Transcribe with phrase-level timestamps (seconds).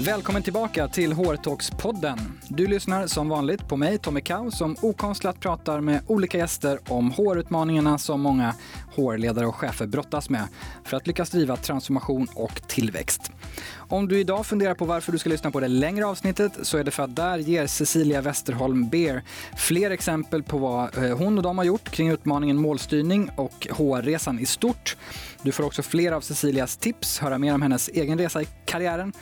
[0.00, 2.18] Välkommen tillbaka till Hårtalkspodden.
[2.48, 7.10] Du lyssnar som vanligt på mig, Tommy Kau, som okonstlat pratar med olika gäster om
[7.10, 8.54] hårutmaningarna som många
[8.96, 10.48] hårledare och chefer brottas med
[10.84, 13.32] för att lyckas driva transformation och tillväxt.
[13.76, 16.84] Om du idag funderar på varför du ska lyssna på det längre avsnittet så är
[16.84, 19.22] det för att där ger Cecilia Westerholm Beer
[19.56, 24.38] fler exempel på vad eh, hon och de har gjort kring utmaningen målstyrning och HR-resan
[24.38, 24.96] i stort.
[25.42, 29.12] Du får också fler av Cecilias tips, höra mer om hennes egen resa i karriären,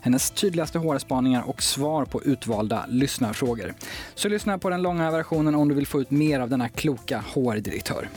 [0.00, 3.74] hennes tydligaste HR-spaningar och svar på utvalda lyssnarfrågor.
[4.14, 7.24] Så lyssna på den långa versionen om du vill få ut mer av denna kloka
[7.34, 8.08] HR-direktör.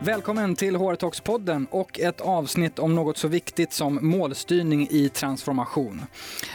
[0.00, 6.02] Välkommen till HR Talks-podden och ett avsnitt om något så viktigt som målstyrning i transformation.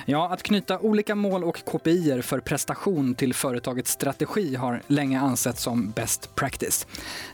[0.05, 5.63] Ja, att knyta olika mål och KPI för prestation till företagets strategi har länge ansetts
[5.63, 6.87] som best practice.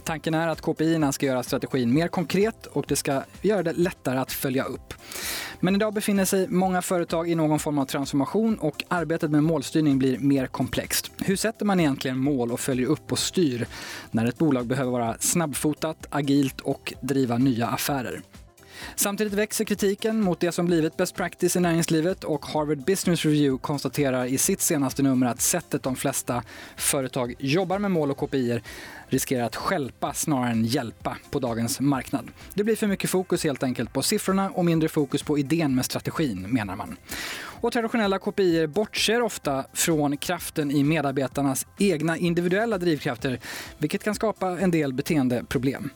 [0.03, 4.19] Tanken är att KPI ska göra strategin mer konkret och det ska göra det lättare
[4.19, 4.93] att följa upp.
[5.59, 9.99] Men idag befinner sig många företag i någon form av transformation och arbetet med målstyrning
[9.99, 11.11] blir mer komplext.
[11.17, 13.67] Hur sätter man egentligen mål och följer upp och styr
[14.11, 18.21] när ett bolag behöver vara snabbfotat, agilt och driva nya affärer?
[18.95, 23.61] Samtidigt växer kritiken mot det som blivit best practice i näringslivet och Harvard Business Review
[23.61, 26.43] konstaterar i sitt senaste nummer att sättet de flesta
[26.75, 28.61] företag jobbar med mål och KPI
[29.07, 32.31] riskerar att skälpa snarare än hjälpa på dagens marknad.
[32.53, 35.85] Det blir för mycket fokus helt enkelt på siffrorna och mindre fokus på idén med
[35.85, 36.97] strategin, menar man.
[37.61, 43.39] Och traditionella KPI bortser ofta från kraften i medarbetarnas egna individuella drivkrafter,
[43.77, 45.89] vilket kan skapa en del beteendeproblem.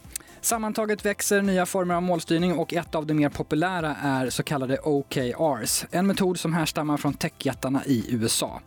[0.44, 4.78] Sammantaget växer nya former av målstyrning och ett av de mer populära är så kallade
[4.78, 5.86] OKRs.
[5.92, 8.62] En metod som härstammar från techjättarna i USA.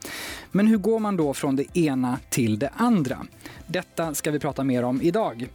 [0.50, 3.18] Men hur går man då från det ena till det andra?
[3.66, 5.48] Detta ska vi prata mer om idag.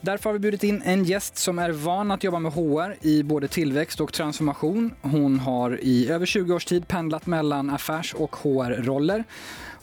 [0.00, 3.22] Därför har vi bjudit in en gäst som är van att jobba med HR i
[3.22, 4.94] både tillväxt och transformation.
[5.02, 9.24] Hon har i över 20 års tid pendlat mellan affärs och HR-roller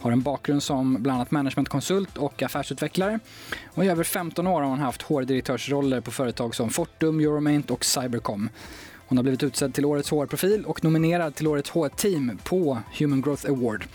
[0.04, 3.20] har en bakgrund som bland annat managementkonsult och affärsutvecklare.
[3.66, 7.86] Och I över 15 år har hon haft HR-direktörsroller på företag som Fortum, Euromaint och
[7.86, 8.50] Cybercom.
[9.08, 13.50] Hon har blivit utsedd till årets HR-profil och nominerad till årets HR-team på Human Growth
[13.50, 13.86] Award.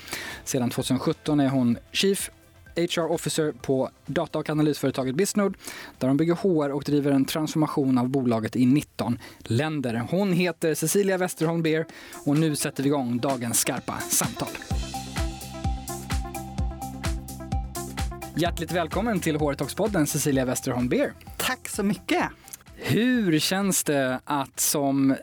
[0.45, 2.31] Sedan 2017 är hon Chief
[2.77, 5.59] HR Officer på data och analysföretaget Bisnode
[5.99, 10.07] där hon bygger HR och driver en transformation av bolaget i 19 länder.
[10.11, 11.87] Hon heter Cecilia Westerholm Beer
[12.25, 14.78] och nu sätter vi igång dagens skarpa samtal.
[18.41, 21.13] Hjärtligt välkommen till HR-talks-podden Cecilia Westerholm Beer.
[21.37, 22.25] Tack så mycket.
[22.75, 25.17] Hur känns det att som eh,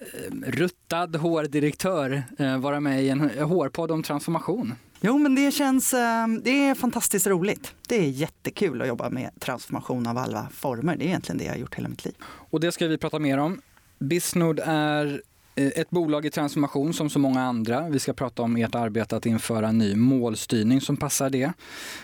[0.48, 4.74] ruttad HR-direktör eh, vara med i en HR-podd om transformation?
[5.02, 7.74] Jo, men det känns eh, det är fantastiskt roligt.
[7.88, 10.96] Det är jättekul att jobba med transformation av alla former.
[10.96, 12.16] Det är egentligen det jag har gjort hela mitt liv.
[12.24, 13.62] Och det ska vi prata mer om.
[14.00, 15.22] Bisnode är
[15.56, 17.90] Eh, ett bolag i transformation som så många andra.
[17.90, 21.54] Vi ska prata om ert arbete att införa en ny målstyrning som passar det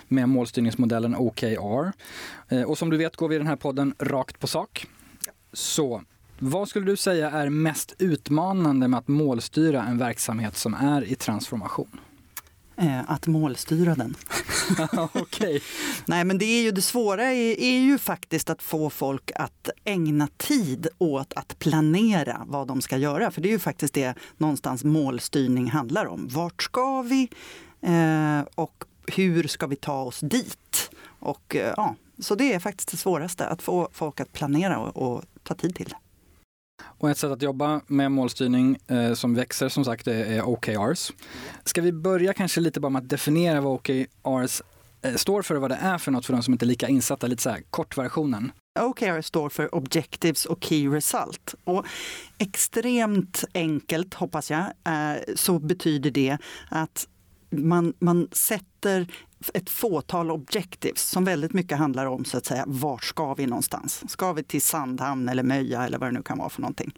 [0.08, 1.92] med målstyrningsmodellen OKR.
[2.48, 4.86] Eh, och som du vet går vi i den här podden rakt på sak.
[5.52, 6.02] Så
[6.38, 11.14] vad skulle du säga är mest utmanande med att målstyra en verksamhet som är i
[11.14, 12.00] transformation?
[12.82, 14.16] Eh, att målstyra den.
[15.14, 15.60] okay.
[16.06, 19.70] Nej men det är ju det svåra är, är, ju faktiskt att få folk att
[19.84, 23.30] ägna tid åt att planera vad de ska göra.
[23.30, 26.28] För det är ju faktiskt det någonstans målstyrning handlar om.
[26.28, 27.28] Vart ska vi?
[27.80, 30.90] Eh, och hur ska vi ta oss dit?
[31.04, 34.96] Och, eh, ja, så det är faktiskt det svåraste, att få folk att planera och,
[34.96, 35.96] och ta tid till det.
[36.98, 41.12] Och ett sätt att jobba med målstyrning eh, som växer som sagt är OKRs.
[41.64, 44.62] Ska vi börja kanske lite bara med att definiera vad OKRs
[45.02, 46.88] eh, står för och vad det är för något för de som inte är lika
[46.88, 48.52] insatta, lite så här kortversionen.
[48.80, 51.54] OKR står för Objectives och Key Result.
[51.64, 51.86] Och
[52.38, 56.38] extremt enkelt, hoppas jag, eh, så betyder det
[56.68, 57.08] att
[57.50, 59.06] man, man sätter
[59.54, 64.10] ett fåtal objectives som väldigt mycket handlar om så att säga, vart ska vi någonstans?
[64.10, 66.94] Ska vi till Sandhamn eller Möja eller vad det nu kan vara för någonting?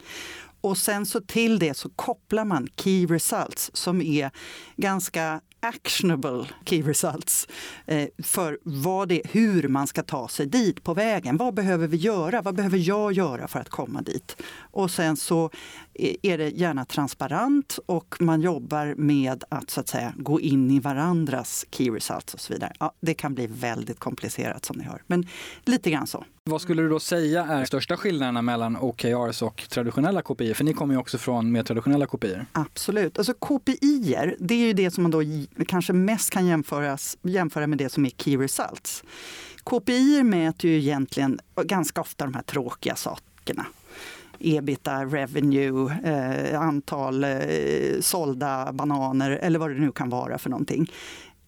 [0.61, 4.31] Och sen så till det så kopplar man key results som är
[4.76, 7.49] ganska actionable key results
[7.87, 11.37] eh, för vad det, hur man ska ta sig dit på vägen.
[11.37, 12.43] Vad behöver vi göra?
[12.43, 14.37] Vad behöver jag göra för att komma dit?
[14.56, 15.50] Och sen så
[15.94, 20.70] eh, är det gärna transparent och man jobbar med att så att säga gå in
[20.70, 22.72] i varandras key results och så vidare.
[22.78, 25.28] Ja, det kan bli väldigt komplicerat som ni hör, men
[25.64, 26.25] lite grann så.
[26.50, 30.55] Vad skulle du då säga är största skillnaderna mellan OKRs och traditionella KPI?
[30.55, 32.37] För ni kommer ju också från mer traditionella KPI.
[32.52, 33.19] Absolut.
[33.19, 35.23] Alltså KPI, det är ju det som man då
[35.67, 39.05] kanske mest kan jämföras, jämföra med det som är Key Results.
[39.62, 43.67] KPI mäter ju egentligen ganska ofta de här tråkiga sakerna.
[44.38, 47.41] ebita, revenue, eh, antal eh,
[48.00, 50.93] sålda bananer eller vad det nu kan vara för någonting.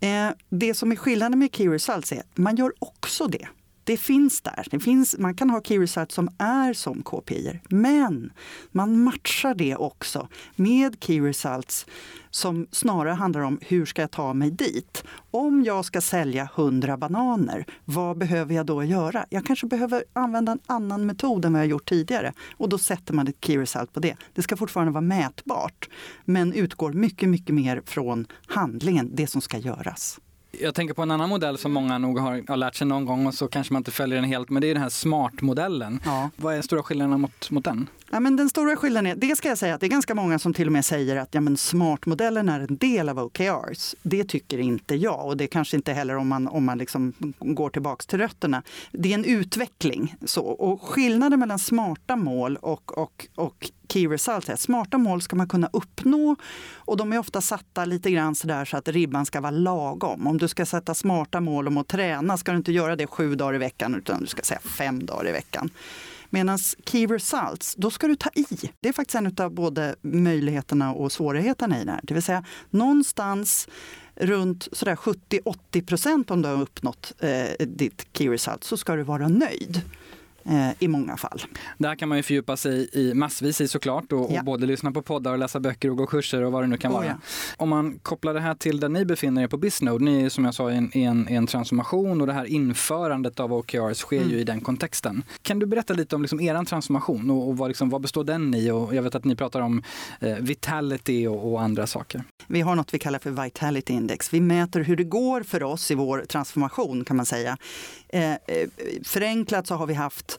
[0.00, 3.48] Eh, det som är skillnaden med Key Results är att man gör också det
[3.86, 4.66] det finns där.
[4.70, 8.32] Det finns, man kan ha key results som är som KPI, men
[8.72, 11.86] man matchar det också med key results
[12.30, 15.04] som snarare handlar om hur ska jag ta mig dit?
[15.30, 19.26] Om jag ska sälja 100 bananer, vad behöver jag då göra?
[19.30, 23.14] Jag kanske behöver använda en annan metod än vad jag gjort tidigare och då sätter
[23.14, 24.16] man ett key result på det.
[24.34, 25.88] Det ska fortfarande vara mätbart,
[26.24, 30.20] men utgår mycket, mycket mer från handlingen, det som ska göras.
[30.60, 33.26] Jag tänker på en annan modell som många nog har, har lärt sig någon gång
[33.26, 36.00] och så kanske man inte följer den helt, men det är den här smart-modellen.
[36.04, 36.30] Ja.
[36.36, 37.88] Vad är stora skillnaden mot, mot den?
[38.10, 40.38] Ja, men den stora skillnaden är, det ska jag säga att det är ganska många
[40.38, 43.94] som till och med säger att ja, men smart-modellen är en del av OKRs.
[44.02, 47.70] Det tycker inte jag och det kanske inte heller om man, om man liksom går
[47.70, 48.62] tillbaks till rötterna.
[48.92, 50.14] Det är en utveckling.
[50.24, 50.44] Så.
[50.44, 55.48] Och skillnaden mellan smarta mål och, och, och key results är smarta mål ska man
[55.48, 56.36] kunna uppnå
[56.74, 60.26] och de är ofta satta lite grann så där så att ribban ska vara lagom.
[60.26, 63.34] Om du ska sätta smarta mål om att träna ska du inte göra det sju
[63.34, 65.70] dagar i veckan utan du ska säga fem dagar i veckan.
[66.30, 68.46] Medan key results, då ska du ta i.
[68.80, 72.00] Det är faktiskt en av både möjligheterna och svårigheterna i det här.
[72.02, 73.68] Det vill säga någonstans
[74.14, 79.28] runt 70-80 procent om du har uppnått eh, ditt key result så ska du vara
[79.28, 79.82] nöjd.
[80.48, 81.42] Eh, i många fall.
[81.78, 84.38] Där kan man ju fördjupa sig i massvis i såklart och, ja.
[84.38, 86.76] och både lyssna på poddar och läsa böcker och gå kurser och vad det nu
[86.76, 87.06] kan oh, vara.
[87.06, 87.14] Ja.
[87.56, 90.44] Om man kopplar det här till där ni befinner er på Bisnode, ni är som
[90.44, 94.30] jag sa i en, en, en transformation och det här införandet av OKRs sker mm.
[94.30, 95.22] ju i den kontexten.
[95.42, 98.54] Kan du berätta lite om liksom er transformation och, och vad, liksom, vad består den
[98.54, 98.70] i?
[98.70, 99.82] Och jag vet att ni pratar om
[100.20, 102.24] eh, vitality och, och andra saker.
[102.46, 104.32] Vi har något vi kallar för Vitality Index.
[104.34, 107.56] Vi mäter hur det går för oss i vår transformation kan man säga.
[108.08, 108.36] Eh, eh
[109.04, 110.35] förenklat så har vi haft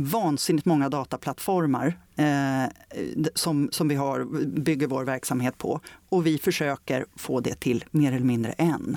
[0.00, 2.64] vansinnigt många dataplattformar eh,
[3.34, 5.80] som, som vi har, bygger vår verksamhet på.
[6.08, 8.96] Och vi försöker få det till mer eller mindre en.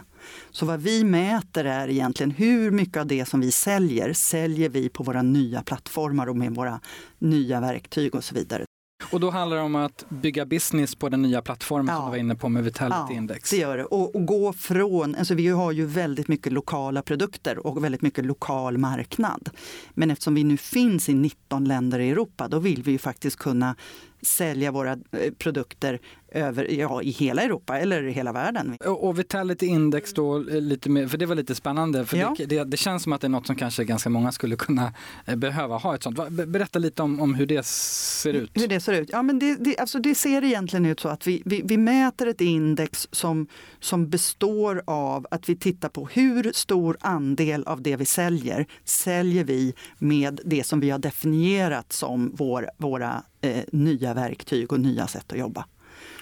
[0.51, 4.89] Så vad vi mäter är egentligen hur mycket av det som vi säljer, säljer vi
[4.89, 6.79] på våra nya plattformar och med våra
[7.19, 8.65] nya verktyg och så vidare.
[9.11, 11.95] Och då handlar det om att bygga business på den nya plattformen ja.
[11.95, 13.49] som du var inne på med Vitality ja, Index.
[13.49, 13.85] det gör det.
[13.85, 18.25] Och, och, gå från, alltså vi har ju väldigt mycket lokala produkter och väldigt mycket
[18.25, 19.49] lokal marknad.
[19.93, 23.37] Men eftersom vi nu finns i 19 länder i Europa, då vill vi ju faktiskt
[23.37, 23.75] kunna
[24.21, 25.99] sälja våra eh, produkter
[26.31, 28.77] över, ja, i hela Europa eller hela världen.
[28.85, 32.05] Och Vitality Index då, eh, lite mer, för det var lite spännande.
[32.05, 32.35] För ja.
[32.37, 34.93] det, det, det, känns som att det är något som kanske ganska många skulle kunna
[35.25, 36.29] eh, behöva ha ett sånt.
[36.29, 38.51] Berätta lite om, om hur det ser ut.
[38.53, 39.09] Hur det ser ut?
[39.11, 42.27] Ja, men det, det, alltså det ser egentligen ut så att vi, vi, vi mäter
[42.27, 43.47] ett index som,
[43.79, 49.43] som består av att vi tittar på hur stor andel av det vi säljer säljer
[49.43, 55.07] vi med det som vi har definierat som vår, våra eh, nya verktyg och nya
[55.07, 55.65] sätt att jobba.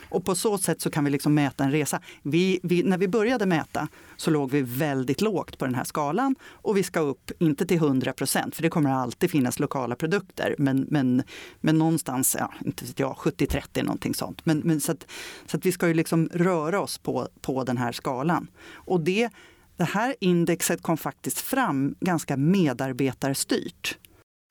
[0.09, 2.01] Och på så sätt så kan vi liksom mäta en resa.
[2.21, 3.87] Vi, vi, när vi började mäta
[4.17, 7.77] så låg vi väldigt lågt på den här skalan och vi ska upp, inte till
[7.77, 11.23] 100 procent, för det kommer alltid finnas lokala produkter, men, men,
[11.61, 14.45] men någonstans, ja, inte vet jag, 70-30 någonting sånt.
[14.45, 15.07] Men, men så, att,
[15.45, 18.47] så att vi ska ju liksom röra oss på, på den här skalan.
[18.73, 19.29] Och det,
[19.77, 23.97] det här indexet kom faktiskt fram ganska medarbetarstyrt.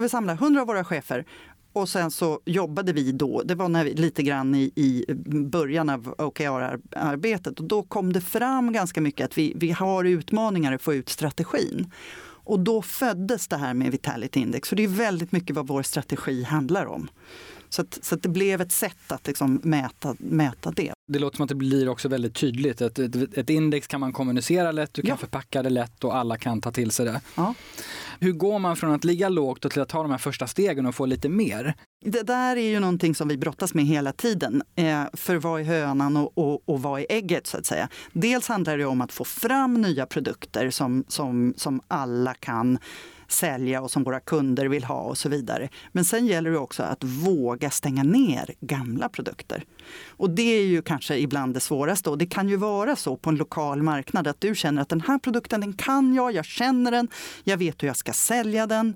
[0.02, 1.24] Vi samlar 100 av våra chefer
[1.78, 5.04] och sen så jobbade vi då, det var när vi, lite grann i, i
[5.44, 10.72] början av OKR-arbetet och då kom det fram ganska mycket att vi, vi har utmaningar
[10.72, 11.90] att få ut strategin.
[12.48, 15.82] Och då föddes det här med Vitality Index, för det är väldigt mycket vad vår
[15.82, 17.08] strategi handlar om.
[17.70, 20.92] Så, att, så att det blev ett sätt att liksom mäta, mäta det.
[21.12, 22.80] Det låter som att det blir också väldigt tydligt.
[22.80, 25.16] Ett, ett, ett index kan man kommunicera lätt, du kan ja.
[25.16, 27.20] förpacka det lätt och alla kan ta till sig det.
[27.34, 27.54] Ja.
[28.20, 30.94] Hur går man från att ligga lågt till att ta de här första stegen och
[30.94, 31.74] få lite mer?
[32.04, 34.62] Det där är ju någonting som vi brottas med hela tiden.
[34.76, 37.88] Eh, för vad är hönan och, och, och vad är ägget så att säga?
[38.12, 42.78] Dels handlar det om att få fram nya produkter som, som, som alla kan
[43.28, 45.68] sälja och som våra kunder vill ha och så vidare.
[45.92, 49.64] Men sen gäller det också att våga stänga ner gamla produkter.
[50.06, 53.30] Och det är ju kanske ibland det svåraste och det kan ju vara så på
[53.30, 56.90] en lokal marknad att du känner att den här produkten den kan jag, jag känner
[56.90, 57.08] den,
[57.44, 58.94] jag vet hur jag ska sälja den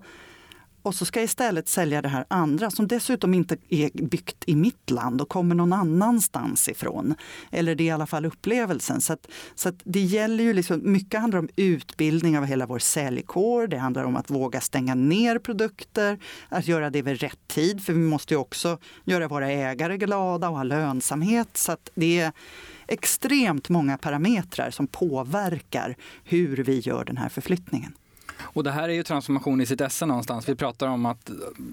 [0.82, 4.56] och så ska jag istället sälja det här andra som dessutom inte är byggt i
[4.56, 7.14] mitt land och kommer någon annanstans ifrån.
[7.50, 9.00] Eller det är i alla fall upplevelsen.
[9.00, 12.78] Så, att, så att det gäller ju liksom, mycket handlar om utbildning av hela vår
[12.78, 13.66] säljkår.
[13.66, 17.84] Det handlar om att våga stänga ner produkter, att göra det vid rätt tid.
[17.84, 21.56] För vi måste ju också göra våra ägare glada och ha lönsamhet.
[21.56, 22.32] Så att det är
[22.86, 27.92] extremt många parametrar som påverkar hur vi gör den här förflyttningen.
[28.42, 30.48] Och det här är ju transformation i sitt esse någonstans.
[30.48, 31.30] Vi pratar om att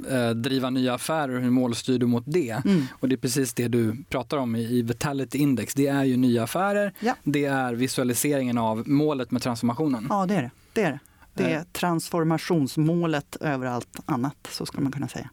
[0.10, 2.66] eh, driva nya affärer, hur målstyr du mot det?
[2.66, 2.86] Mm.
[2.92, 5.74] Och det är precis det du pratar om i, i Vitality Index.
[5.74, 7.16] Det är ju nya affärer, ja.
[7.24, 10.08] det är visualiseringen av målet med transformationen.
[10.10, 10.52] Ja, det är det.
[10.74, 10.92] Det är,
[11.34, 11.44] det.
[11.44, 15.30] Det är transformationsmålet över allt annat, så skulle man kunna säga.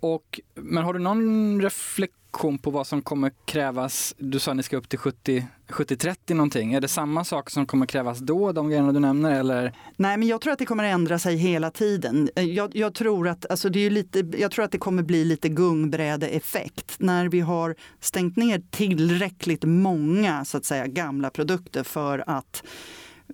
[0.00, 4.14] Och, men har du någon reflektion på vad som kommer krävas?
[4.18, 6.74] Du sa att ni ska upp till 70-30 någonting.
[6.74, 9.40] Är det samma sak som kommer krävas då, de grejerna du nämner?
[9.40, 9.72] Eller?
[9.96, 12.30] Nej, men jag tror att det kommer ändra sig hela tiden.
[12.36, 15.24] Eh, jag, jag tror, att, alltså det är lite, jag tror att det kommer bli
[15.24, 16.96] lite gungbrädeeffekt.
[16.98, 22.62] När vi har stängt ner tillräckligt många så att säga, gamla produkter för att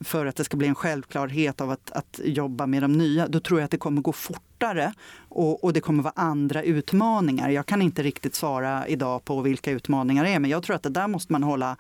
[0.01, 3.41] för att det ska bli en självklarhet av att, att jobba med de nya, då
[3.41, 4.93] tror jag att det kommer gå fortare
[5.29, 7.49] och, och, det kommer vara andra utmaningar.
[7.49, 10.83] Jag kan inte riktigt svara idag på vilka utmaningar det är, men jag tror att
[10.83, 11.77] det där måste man hålla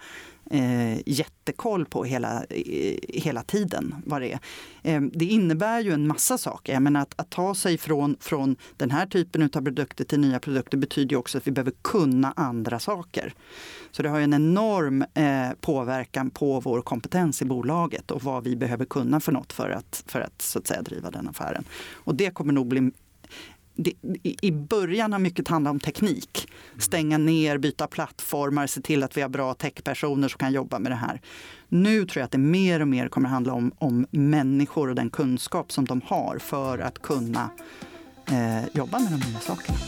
[0.50, 3.95] eh, jättekoll på hela, eh, hela tiden.
[4.07, 4.40] Vad det, är.
[4.83, 6.80] Eh, det innebär ju en massa saker.
[6.80, 10.78] Men att, att ta sig från, från den här typen av produkter till nya produkter
[10.78, 13.35] betyder också att vi behöver kunna andra saker.
[13.90, 18.57] Så det har en enorm eh, påverkan på vår kompetens i bolaget och vad vi
[18.57, 21.64] behöver kunna för något för att, för att, så att säga, driva den affären.
[21.92, 22.90] Och det kommer nog bli
[23.82, 26.49] det, i början har mycket handlat om teknik.
[26.78, 30.92] Stänga ner, byta plattformar, se till att vi har bra techpersoner som kan jobba med
[30.92, 31.20] det här.
[31.68, 34.94] Nu tror jag att det mer och mer kommer att handla om, om människor och
[34.94, 37.50] den kunskap som de har för att kunna
[38.26, 39.78] eh, jobba med de nya sakerna.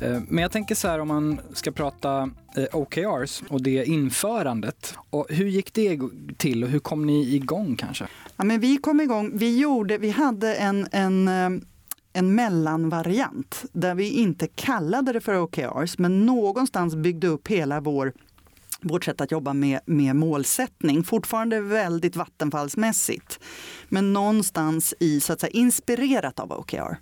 [0.00, 4.94] Eh, men jag tänker så här om man ska prata eh, OKRs och det införandet.
[5.10, 6.00] Och hur gick det
[6.36, 8.06] till och hur kom ni igång kanske?
[8.36, 11.50] Ja, men vi kom igång, vi, gjorde, vi hade en, en eh,
[12.16, 18.12] en mellanvariant där vi inte kallade det för OKRs men någonstans byggde upp hela vår
[18.86, 21.04] vårt sätt att jobba med, med målsättning.
[21.04, 23.40] Fortfarande väldigt vattenfallsmässigt.
[23.88, 26.96] Men någonstans i, så att säga, inspirerat av OKR.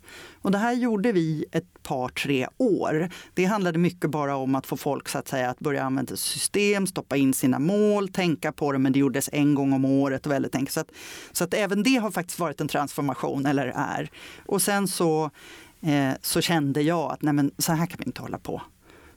[0.44, 3.10] Och det här gjorde vi ett par, tre år.
[3.34, 6.86] Det handlade mycket bara om att få folk så att, säga, att börja använda system,
[6.86, 10.26] stoppa in sina mål, tänka på det, men det gjordes en gång om året.
[10.26, 10.72] väldigt enkelt.
[10.72, 10.90] Så, att,
[11.32, 14.10] så att även det har faktiskt varit en transformation, eller är.
[14.46, 15.30] Och sen så,
[15.80, 18.62] eh, så kände jag att nej men, så här kan vi inte hålla på.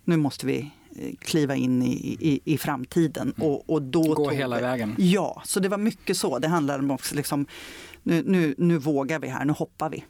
[0.04, 0.72] Nu måste vi
[1.20, 3.34] kliva in i, i, i framtiden.
[3.38, 3.50] Mm.
[3.50, 4.96] Och, och då Gå hela vi, vägen.
[4.98, 6.40] Ja, så det var mycket så.
[6.40, 7.46] Det handlade om också liksom,
[8.04, 10.04] nu, nu, nu vågar vi här, nu hoppar vi.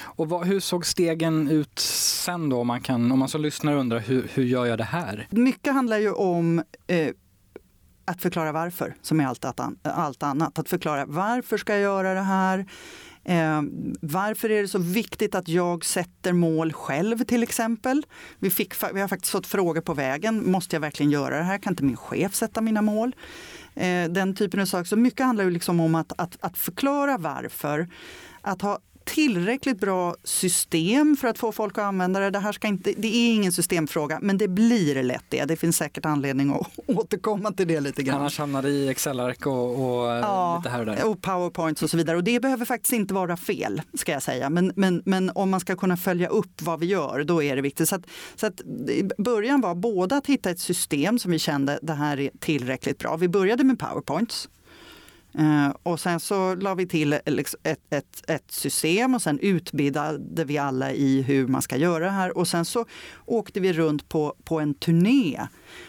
[0.00, 2.60] Och vad, hur såg stegen ut sen då?
[2.60, 5.28] Om man, kan, om man som lyssnare undrar hur, hur gör jag det här?
[5.30, 7.08] Mycket handlar ju om eh,
[8.04, 9.44] att förklara varför, som är allt,
[9.82, 10.58] allt annat.
[10.58, 12.66] Att förklara varför ska jag göra det här?
[13.24, 13.62] Eh,
[14.00, 18.06] varför är det så viktigt att jag sätter mål själv till exempel?
[18.38, 20.50] Vi, fick, vi har faktiskt fått frågor på vägen.
[20.50, 21.58] Måste jag verkligen göra det här?
[21.58, 23.16] Kan inte min chef sätta mina mål?
[23.74, 24.84] Eh, den typen av saker.
[24.84, 27.88] Så mycket handlar ju liksom om att, att, att förklara varför.
[28.40, 32.30] Att ha tillräckligt bra system för att få folk att använda det.
[32.30, 35.44] Det, här ska inte, det är ingen systemfråga, men det blir lätt det.
[35.44, 38.20] Det finns säkert anledning att återkomma till det lite grann.
[38.20, 41.04] Annars hamnar det i Excel-ark och, och ja, lite här och där.
[41.04, 42.16] och powerpoints och så vidare.
[42.16, 44.50] Och det behöver faktiskt inte vara fel, ska jag säga.
[44.50, 47.62] Men, men, men om man ska kunna följa upp vad vi gör, då är det
[47.62, 47.88] viktigt.
[47.88, 48.06] Så att,
[48.36, 48.60] så att
[49.18, 53.16] början var både att hitta ett system som vi kände, det här är tillräckligt bra.
[53.16, 54.48] Vi började med powerpoints
[55.82, 57.54] och sen så la vi till ett,
[57.90, 62.38] ett, ett, system och sen utbildade vi alla i hur man ska göra det här.
[62.38, 62.86] Och sen så
[63.26, 65.40] åkte vi runt på, på en turné.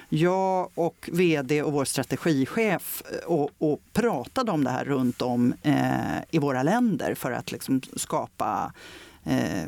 [0.09, 5.53] Jag och vd och vår strategichef eh, och, och pratade om det här runt om
[5.65, 8.73] uh, i våra länder för att liksom skapa
[9.27, 9.67] uh,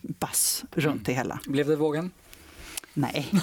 [0.00, 1.40] bass runt det hela.
[1.46, 2.10] Blev det vågen?
[2.94, 3.28] Nej,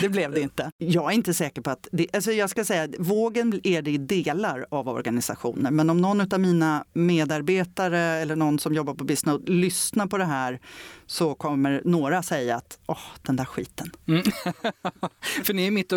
[0.00, 0.70] det blev det inte.
[0.78, 1.88] Jag är inte säker på att...
[1.92, 5.70] Det, alltså jag ska säga, vågen är det i delar av organisationer.
[5.70, 10.24] Men om någon av mina medarbetare eller någon som jobbar på Business lyssnar på det
[10.24, 10.60] här
[11.06, 13.90] så kommer några säga att åh, den där skiten.
[14.06, 14.22] Mm.
[15.44, 15.92] För ni är mitt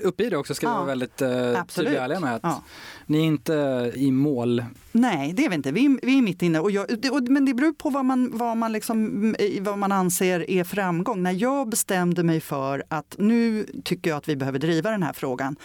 [0.00, 2.34] uppe i det också, ska ja, vara väldigt uh, tydliga med.
[2.34, 2.62] Att ja.
[3.06, 4.64] Ni är inte i mål.
[4.92, 5.72] Nej, det är vi inte.
[5.72, 6.60] Vi, vi är mitt inne.
[6.60, 9.92] Och jag, och, men det beror på vad man, vad, man liksom, eh, vad man
[9.92, 11.22] anser är framgång.
[11.22, 15.12] När jag bestämde mig för att nu tycker jag att vi behöver driva den här
[15.12, 15.56] frågan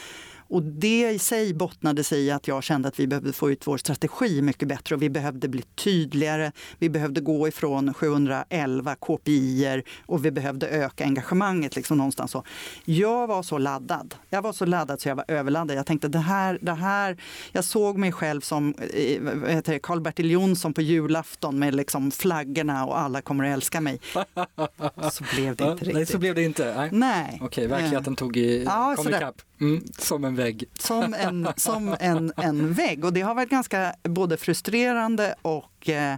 [0.50, 3.68] och det i sig bottnade sig i att jag kände att vi behövde få ut
[3.68, 6.52] vår strategi mycket bättre och vi behövde bli tydligare.
[6.80, 12.32] Vi behövde gå ifrån 711 KPI och vi behövde öka engagemanget liksom någonstans.
[12.32, 12.44] Så.
[12.86, 14.16] Jag var så laddad.
[14.30, 15.78] Jag var så laddad så jag var överladdad.
[15.78, 17.18] Jag tänkte det här, det här.
[17.52, 23.22] Jag såg mig själv som eh, Karl-Bertil Jonsson på julafton med liksom flaggorna och alla
[23.22, 24.00] kommer att älska mig.
[25.12, 25.94] Så blev det inte riktigt.
[25.94, 26.76] Nej, så blev det inte.
[26.78, 26.90] Nej.
[26.92, 27.40] Nej.
[27.42, 29.42] Okej, verkligheten tog i, Ja, kom ikapp.
[29.60, 30.66] Mm, som en vägg.
[30.80, 33.06] som en, som en, en vägg.
[33.06, 36.18] Och det har varit ganska både frustrerande och eh,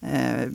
[0.00, 0.48] eh,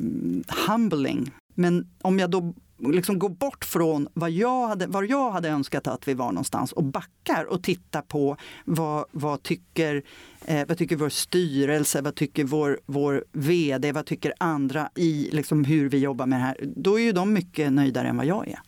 [0.68, 1.32] humbling.
[1.56, 5.88] Men om jag då liksom går bort från vad jag, hade, var jag hade önskat
[5.88, 10.04] att vi var någonstans och backar och tittar på vad, vad, tycker,
[10.46, 15.66] eh, vad tycker vår styrelse, vad tycker vår, vår vd, vad tycker andra i liksom
[15.66, 16.58] hur vi jobbar med det här.
[16.76, 18.60] Då är ju de mycket nöjdare än vad jag är.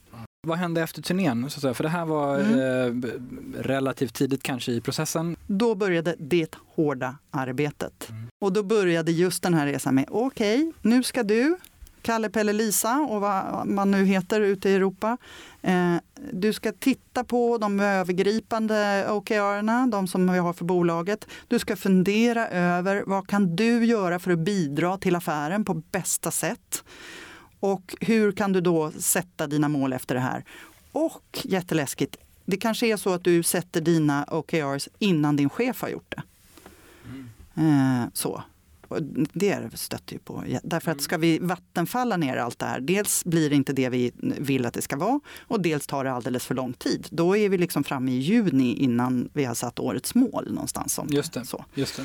[0.48, 1.50] Vad hände efter turnén?
[1.50, 1.74] Så?
[1.74, 3.04] För det här var Mm.
[3.04, 3.10] eh,
[3.62, 5.36] relativt tidigt kanske i processen.
[5.48, 8.10] Då började det hårda arbetet.
[8.10, 8.22] Mm.
[8.42, 11.58] Och då började just den här resan med, okej, nu ska du,
[12.02, 15.18] Kalle, Pelle, Lisa och vad man nu heter ute i Europa.
[15.62, 15.96] Eh,
[16.32, 21.28] du ska titta på de övergripande OKR-erna, de som vi har för bolaget.
[21.48, 26.32] Du ska fundera över vad kan du göra för att bidra till affären på bästa
[26.32, 26.84] sätt?
[27.74, 30.44] Och hur kan du då sätta dina mål efter det här?
[30.92, 35.90] Och jätteläskigt, det kanske är så att du sätter dina OKRs innan din chef har
[35.90, 36.24] gjort det.
[37.62, 38.44] Eh, så.
[38.88, 40.44] Och Det stöter ju på.
[40.64, 44.12] Därför att ska vi vattenfalla ner allt det här, dels blir det inte det vi
[44.18, 47.08] vill att det ska vara och dels tar det alldeles för lång tid.
[47.10, 50.94] Då är vi liksom framme i juni innan vi har satt årets mål någonstans.
[50.94, 51.46] Som, Just det.
[51.46, 51.66] Så.
[51.74, 52.04] Just det.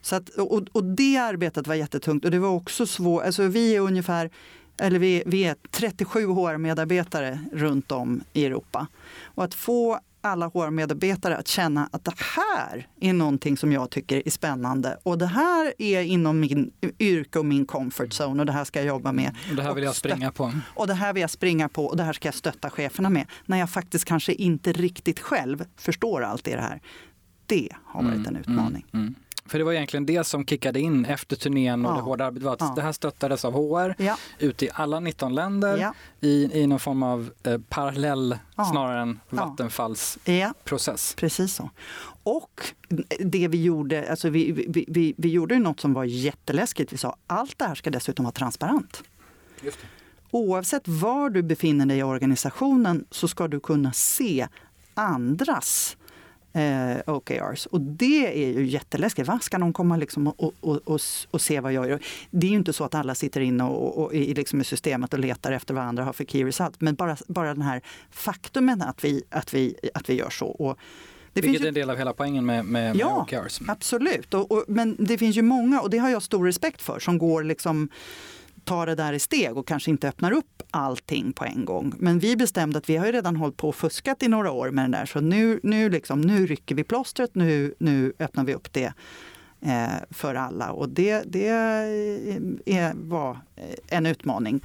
[0.00, 3.24] Så att, och, och det arbetet var jättetungt och det var också svårt.
[3.24, 4.30] Alltså vi är ungefär
[4.78, 8.86] eller vi, vi är 37 HR-medarbetare runt om i Europa.
[9.24, 14.26] Och att få alla HR-medarbetare att känna att det här är någonting som jag tycker
[14.26, 18.52] är spännande och det här är inom min yrke och min comfort zone och det
[18.52, 19.36] här ska jag jobba med.
[19.50, 20.52] Och det här vill jag springa på.
[20.74, 23.26] Och det här vill jag springa på och det här ska jag stötta cheferna med.
[23.46, 26.80] När jag faktiskt kanske inte riktigt själv förstår allt i det här.
[27.46, 28.86] Det har varit en utmaning.
[28.92, 29.14] Mm, mm.
[29.46, 31.96] För det var egentligen det som kickade in efter turnén och Ja.
[31.96, 32.72] det hårda arbetet var att Ja.
[32.76, 36.80] det här stöttades av HR Ja, ute i alla 19 länder ja, i, i någon
[36.80, 38.64] form av eh, parallell Ja.
[38.64, 39.20] snarare än.
[39.30, 40.18] Vattenfalls
[40.64, 41.14] process.
[41.16, 41.70] Precis så.
[42.22, 42.64] Och
[43.20, 46.92] det vi gjorde, alltså vi, vi, vi, vi gjorde något som var jätteläskigt.
[46.92, 49.02] Vi sa allt det här ska dessutom vara transparent.
[50.30, 54.48] Oavsett var du befinner dig i organisationen så ska du kunna se
[54.94, 55.96] andras
[56.54, 57.66] eh, OKRs.
[57.66, 59.28] Och det är ju jätteläskigt.
[59.28, 59.38] Va?
[59.42, 61.98] Ska någon komma liksom och, och, och, och se vad jag gör?
[62.30, 65.12] Det är ju inte så att alla sitter inne och, och, i, liksom i systemet
[65.12, 66.80] och letar efter vad andra har för key result.
[66.80, 70.46] Men bara, bara den här faktumen att vi, att vi, att vi gör så.
[70.46, 70.78] Och
[71.32, 73.26] det Vilket ju- är en del av hela poängen med, med, Ja.
[73.32, 73.60] med OKRs.
[73.68, 76.98] Absolut, och, och, men det finns ju många, och det har jag stor respekt för,
[76.98, 77.88] som går liksom
[78.64, 81.94] tar det där i steg och kanske inte öppnar upp allting på en gång.
[81.98, 84.70] Men vi bestämde att vi har ju redan hållit på och fuskat i några år
[84.70, 88.54] med den där, så nu, nu, liksom, nu rycker vi plåstret, nu, nu öppnar vi
[88.54, 88.92] upp det
[89.60, 90.70] eh, för alla.
[90.72, 93.38] Och det, det är, var
[93.88, 94.60] en utmaning.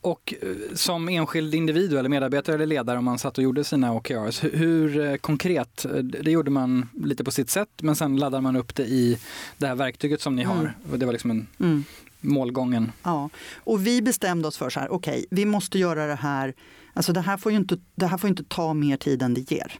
[0.00, 3.94] Och eh, som enskild individ eller medarbetare eller ledare om man satt och gjorde sina
[3.94, 8.40] OKRs, hur, eh, konkret, eh, det gjorde man lite på sitt sätt men sen laddade
[8.42, 9.18] man upp det i
[9.58, 10.56] det här verktyget som ni Mm.
[10.56, 10.74] har.
[10.96, 11.84] Det var liksom en Mm.
[12.22, 12.92] Målgången.
[13.02, 16.54] Ja, och vi bestämde oss för så här, okej, vi måste göra det här,
[16.94, 19.50] alltså det här får ju inte, det här får inte ta mer tid än det
[19.50, 19.78] ger.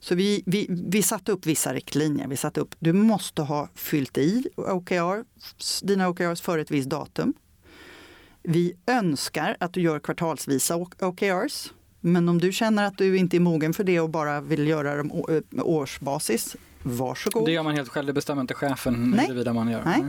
[0.00, 2.28] Så vi, vi, vi satte upp vissa riktlinjer.
[2.28, 5.24] Vi satte upp, du måste ha fyllt i OKR,
[5.86, 7.34] dina OKRs före ett visst datum.
[8.42, 11.72] Vi önskar att du gör kvartalsvisa OKRs.
[12.00, 14.96] Men om du känner att du inte är mogen för det och bara vill göra
[14.96, 15.12] dem
[15.52, 17.46] årsbasis, varsågod.
[17.46, 19.26] Det gör man helt själv, det bestämmer inte chefen Nej.
[19.26, 19.82] huruvida man gör.
[19.84, 20.04] Nej.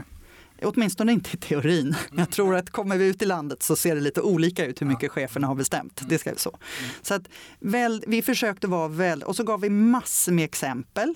[0.62, 1.96] Åtminstone inte i teorin.
[2.16, 4.86] Jag tror att kommer vi ut i landet så ser det lite olika ut hur
[4.86, 6.00] mycket cheferna har bestämt.
[6.08, 6.58] Det ska så.
[7.02, 11.14] Så att väl, vi försökte vara väl och så gav vi massor med exempel.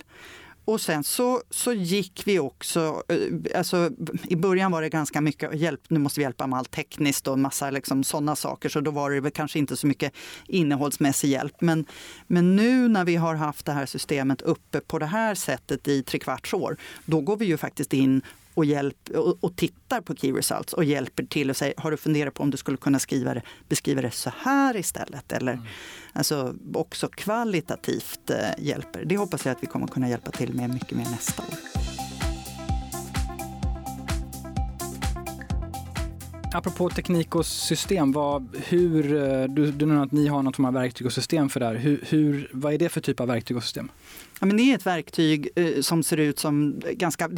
[0.64, 3.90] Och sen så, så gick vi också, eh, alltså
[4.29, 7.38] i början var det ganska mycket hjälp, nu måste vi hjälpa med allt tekniskt och
[7.38, 10.12] massa liksom sådana saker så då var det väl kanske inte så mycket
[10.46, 11.61] innehållsmässig hjälp.
[11.61, 11.85] Men,
[12.26, 16.03] men nu när vi har haft det här systemet uppe på det här sättet i
[16.03, 18.22] trekvarts år, då går vi ju faktiskt in
[18.55, 21.97] och, hjälp, och, och tittar på key results och hjälper till och säger har du
[21.97, 25.33] funderat på om du skulle kunna skriva det, beskriva det så här istället?
[25.33, 25.61] Eller
[26.13, 29.05] alltså också kvalitativt eh, hjälper.
[29.05, 31.81] Det hoppas jag att vi kommer kunna hjälpa till med mycket mer nästa år.
[36.53, 40.65] Apropå teknik och system, vad, hur, eh, du, du nämnde att ni har något form
[40.65, 41.75] av verktyg och system för det här.
[41.75, 43.91] Hur, hur, vad är det för typ av verktyg och system?
[44.42, 47.31] Ja, men det är ett verktyg eh, som ser ut som ganska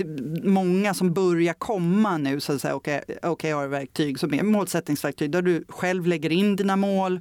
[0.42, 2.76] många som börjar komma nu, så att säga,
[3.22, 7.20] OKR-verktyg som är målsättningsverktyg där du själv lägger in dina mål.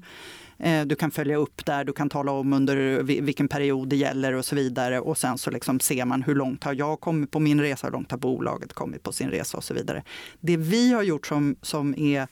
[0.60, 4.34] Eh, du kan följa upp där, du kan tala om under vilken period det gäller
[4.34, 5.00] och så vidare.
[5.00, 7.92] Och sen så liksom ser man hur långt har jag kommit på min resa, hur
[7.92, 10.04] långt har bolaget kommit på sin resa och så vidare.
[10.40, 12.28] Det vi har gjort som, som, är,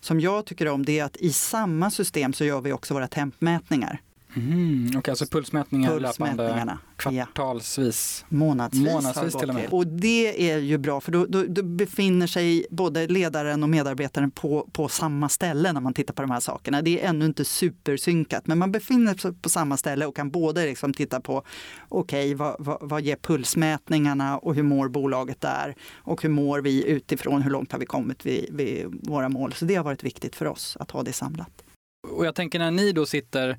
[0.00, 3.08] som jag tycker om det är att i samma system så gör vi också våra
[3.08, 4.00] tempmätningar.
[4.38, 8.24] Mm, och alltså pulsmätningar löpande kvartalsvis?
[8.28, 8.36] Ja.
[8.36, 9.68] Månadsvis, Månadsvis till och med.
[9.70, 14.30] Och det är ju bra för då, då, då, befinner sig både ledaren och medarbetaren
[14.30, 16.82] på, på samma ställe när man tittar på de här sakerna.
[16.82, 20.66] Det är ännu inte supersynkat men man befinner sig på samma ställe och kan både
[20.66, 21.42] liksom titta på
[21.88, 25.74] okej, okay, vad, vad, vad ger pulsmätningarna och hur mår bolaget där?
[25.96, 29.52] Och hur mår vi utifrån, hur långt har vi kommit vid, vid våra mål?
[29.52, 31.62] Så det har varit viktigt för oss att ha det samlat.
[32.02, 33.58] Och jag tänker när ni då sitter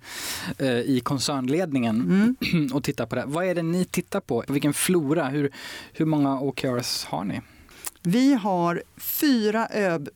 [0.58, 2.70] eh, i koncernledningen mm.
[2.74, 4.44] och tittar på det, vad är det ni tittar på?
[4.48, 5.28] Vilken flora?
[5.28, 5.52] Hur,
[5.94, 7.42] hur många OKRs har ni?
[8.02, 9.68] Vi har fyra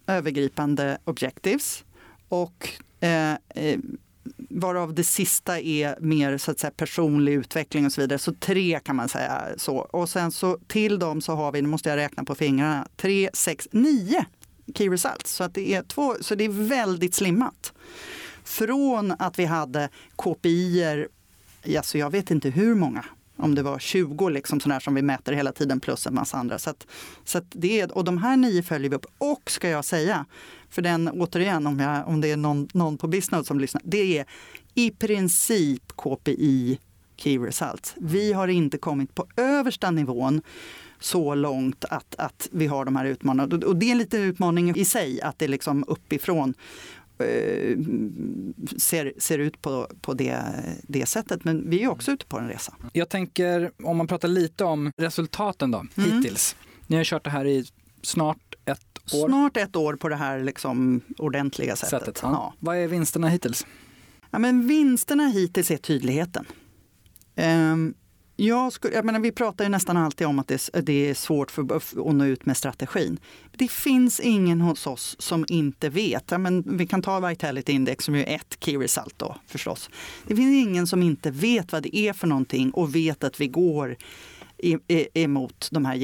[0.08, 1.84] övergripande objectives
[2.30, 3.80] och eh, eh,
[4.38, 8.20] varav det sista är mer så att säga, personlig utveckling och så vidare.
[8.20, 9.78] Så tre kan man säga så.
[9.78, 13.30] Och sen så till dem så har vi, nu måste jag räkna på fingrarna, tre,
[13.34, 14.26] sex, nio
[14.76, 15.32] key results.
[15.32, 17.74] Så, att det, är två, så det är väldigt slimmat.
[18.44, 21.06] Från att vi hade KPI,
[21.78, 23.06] alltså jag vet inte hur många,
[23.38, 26.60] om det var 20 liksom sådär som vi mäter hela tiden plus en massa andra.
[26.60, 26.88] Så att,
[27.24, 29.06] så att det, och de här nio följer vi upp.
[29.18, 30.26] Och ska jag säga,
[30.70, 34.18] för den återigen om, jag, om det är någon, någon på Bisnode som lyssnar, det
[34.18, 34.26] är
[34.74, 36.80] i princip KPI
[37.16, 37.94] Key Results.
[37.98, 40.42] Vi har inte kommit på översta nivån
[41.00, 43.68] så långt att, att vi har de här utmaningarna.
[43.68, 46.54] Och det är en liten utmaning i sig att det liksom uppifrån
[48.78, 50.40] ser, ser ut på, på det,
[50.84, 51.44] det sättet.
[51.44, 52.76] Men vi är också ute på en resa.
[52.94, 56.12] Jag tänker, om man pratar lite om resultaten då, mm.
[56.12, 56.56] hittills.
[56.88, 57.66] Ni har kört det här i
[58.02, 59.28] snart ett år.
[59.28, 62.00] Snart ett år på det här liksom ordentliga sättet.
[62.00, 62.30] sättet ja.
[62.32, 62.54] Ja.
[62.60, 63.66] Vad är vinsterna hittills?
[64.32, 66.46] Ja, men vinsterna hittills är tydligheten.
[67.36, 67.94] Um,
[68.36, 71.52] jag, skulle, jag menar, vi pratar ju nästan alltid om att det, det är svårt
[71.52, 73.20] för, att nå ut med strategin.
[73.52, 76.32] Det finns ingen hos oss som inte vet.
[76.32, 79.90] Ja, men vi kan ta Vitality Index som är ett key result då förstås.
[80.28, 83.48] Det finns ingen som inte vet vad det är för någonting och vet att vi
[83.48, 83.98] går
[85.14, 85.96] emot de här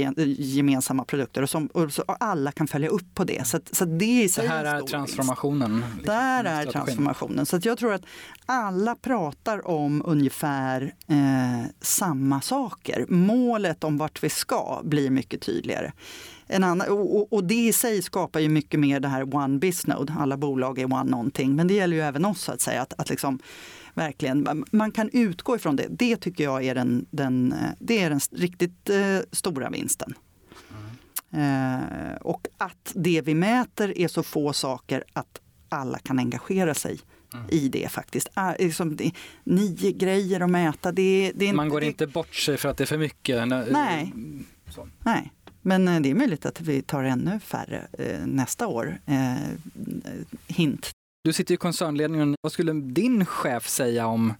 [0.41, 3.48] gemensamma produkterna och, som, och så alla kan följa upp på det.
[3.48, 5.76] Så, så det, det här är transformationen.
[5.76, 7.45] Liksom, Där är transformationen.
[7.45, 8.06] Så jag tror att
[8.45, 13.06] alla pratar om ungefär eh, samma saker.
[13.10, 15.91] Målet om vart vi ska blir mycket tydligare.
[16.48, 19.98] En annan, och, och, det i sig skapar ju mycket mer det här one business
[20.17, 21.56] Alla bolag är one någonting.
[21.56, 22.82] Men det gäller ju även oss att säga.
[22.82, 23.39] Att, att liksom,
[24.00, 25.88] verkligen, man kan utgå ifrån det.
[25.90, 30.14] Det tycker jag är den, den, det är den riktigt eh, stora vinsten.
[31.32, 31.82] Mm.
[32.12, 37.00] Eh, och att det vi mäter är så få saker att alla kan engagera sig
[37.34, 37.46] mm.
[37.50, 38.28] i det faktiskt.
[38.34, 39.12] Ah, liksom, det,
[39.44, 40.92] nio grejer att mäta.
[40.92, 43.48] Det, det, man går det, inte bort sig för att det är för mycket?
[43.48, 44.14] Nej.
[44.70, 44.88] Så.
[45.04, 45.32] Nej.
[45.62, 49.00] Men eh, det är möjligt att vi tar ännu färre eh, nästa år.
[49.06, 49.36] Eh,
[50.48, 50.92] hint
[51.23, 52.36] du sitter i koncernledningen.
[52.41, 54.34] Vad skulle din chef säga om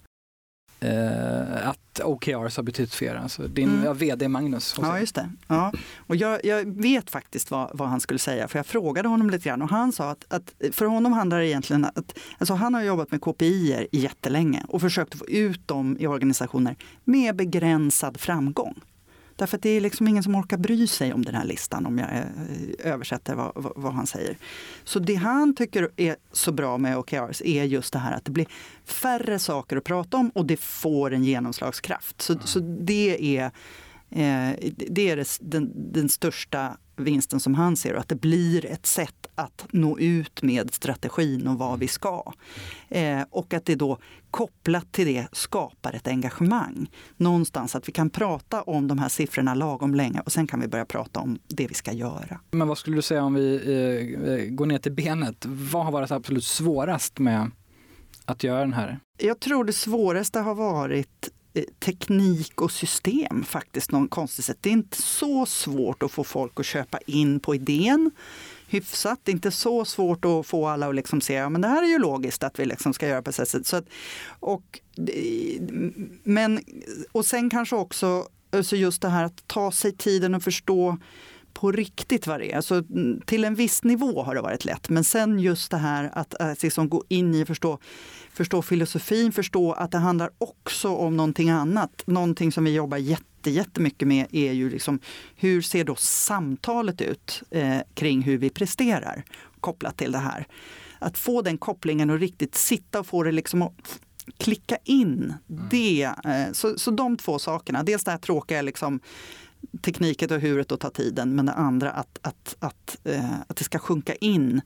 [0.80, 3.16] eh, att OKRs har betytt för er?
[3.16, 3.84] Alltså din mm.
[3.84, 4.76] ja, vd Magnus.
[4.82, 5.30] Ja, just det.
[5.48, 5.74] Ja.
[5.98, 9.50] Och jag, jag vet faktiskt vad, vad, han skulle säga, för jag frågade honom lite
[9.50, 12.82] grann och han sa att, att för honom handlar det egentligen att alltså han har
[12.82, 18.82] jobbat med KPI jättelänge och försökt få ut dem i organisationer med begränsad framgång.
[19.40, 21.98] Därför att det är liksom ingen som orkar bry sig om den här listan om
[21.98, 24.38] jag eh, översätter vad, vad, vad han säger.
[24.84, 28.32] Så det han tycker är så bra med OKRs är just det här att det
[28.32, 28.48] blir
[28.86, 32.22] färre saker att prata om och det får en genomslagskraft.
[32.22, 32.46] Så, mm.
[32.46, 33.52] så det är
[34.12, 39.28] Eh, det är den, den, största vinsten som han ser, att det blir ett sätt
[39.40, 42.34] att nå ut med strategin och vad vi ska.
[42.90, 43.98] Eh, och att det då
[44.32, 46.90] kopplat till det skapar ett engagemang.
[47.18, 50.68] Någonstans att vi kan prata om de här siffrorna lagom länge och sen kan vi
[50.68, 52.40] börja prata om det vi ska göra.
[52.52, 55.46] Men vad skulle du säga om vi eh, går ner till benet?
[55.46, 57.52] Vad har varit absolut svårast med
[58.26, 59.00] att göra den här?
[59.18, 64.58] Jag tror det svåraste har varit Eh, teknik och system faktiskt, någon konstigt sätt.
[64.62, 68.12] Det är inte så svårt att få folk att köpa in på idén
[68.70, 69.20] hyfsat.
[69.24, 71.84] Det är inte så svårt att få alla att liksom se att men det här
[71.84, 73.68] är ju logiskt att vi liksom ska göra på det sättet.
[73.68, 73.86] Så att,
[74.40, 74.80] och,
[76.24, 76.60] men,
[77.12, 80.98] och sen kanske också alltså just det här att ta sig tiden och förstå
[81.54, 82.56] på riktigt vad det är.
[82.56, 82.84] Alltså,
[83.26, 86.64] till en viss nivå har det varit lätt, men sen just det här att, att
[86.64, 87.80] liksom gå in i och förstå,
[88.34, 92.04] förstå filosofin, förstå att det handlar också om någonting annat.
[92.06, 95.00] Någonting som vi jobbar jätte, jättemycket med är ju liksom,
[95.36, 99.24] hur ser då samtalet ut eh, kring hur vi presterar
[99.60, 100.48] kopplat till det här.
[101.00, 104.00] Att få den kopplingen och riktigt sitta och få det liksom att
[104.38, 105.34] klicka in.
[105.50, 105.64] Mm.
[105.70, 109.00] Det, eh, så, så de två sakerna, dels det här tråkiga liksom,
[109.82, 113.64] tekniken och huret och ta tiden, men det andra att, att, att, eh, att det
[113.64, 114.62] ska sjunka in.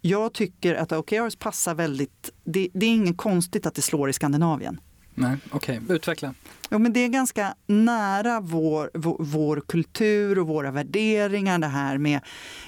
[0.00, 4.12] Jag tycker att OKRs passar väldigt, det, det är inget konstigt att det slår i
[4.12, 4.80] Skandinavien.
[5.14, 5.96] Nej, Okej, okay.
[5.96, 6.34] utveckla.
[6.68, 11.98] Ja, men det är ganska nära vår, vår, vår, kultur och våra värderingar det här
[11.98, 12.20] med,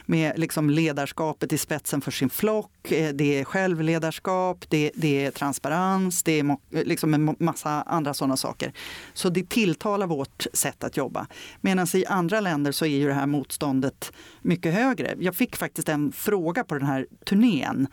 [0.06, 2.92] med liksom ledarskapet i spetsen för sin flock.
[2.92, 8.36] Eh, det är självledarskap, det, det är transparens, det är liksom en massa andra sådana
[8.36, 8.72] saker.
[9.14, 11.26] Så det tilltalar vårt sätt att jobba.
[11.60, 15.14] Medan i andra länder så är ju det här motståndet mycket högre.
[15.18, 17.86] Jag fick faktiskt en fråga på den här turnén.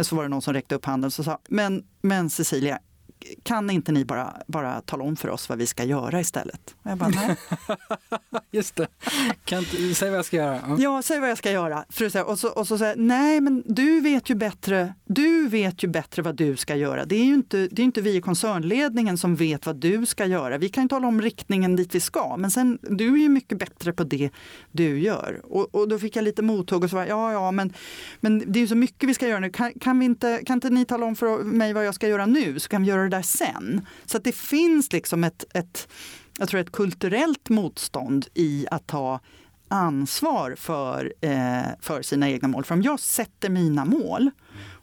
[0.00, 2.78] Så var det någon som räckte upp handen och sa, men, men Cecilia,
[3.42, 6.74] kan inte ni bara, bara tala om för oss vad vi ska göra istället?
[6.82, 7.36] Och jag bara, nej.
[8.50, 8.86] Just det.
[9.44, 10.60] Kan inte, säg vad jag ska göra.
[10.68, 11.84] Ja, ja säg vad jag ska göra.
[12.26, 14.94] Och så, och så säger nej men du vet ju bättre.
[15.04, 17.04] Du vet ju bättre vad du ska göra.
[17.04, 20.26] Det är ju inte, det är inte vi i koncernledningen som vet vad du ska
[20.26, 20.58] göra.
[20.58, 23.92] Vi kan tala om riktningen dit vi ska, men sen du är ju mycket bättre
[23.92, 24.30] på det
[24.72, 25.40] du gör.
[25.44, 27.72] Och, och då fick jag lite mothugg och så var ja, ja, men,
[28.20, 29.50] men det är ju så mycket vi ska göra nu.
[29.50, 32.26] Kan, kan, vi inte, kan inte ni tala om för mig vad jag ska göra
[32.26, 33.86] nu, så kan vi göra det där sen.
[34.04, 35.88] Så att det finns liksom ett, ett,
[36.38, 39.20] jag tror ett kulturellt motstånd i att ta
[39.68, 42.64] ansvar för, eh, för sina egna mål.
[42.64, 44.30] För om jag sätter mina mål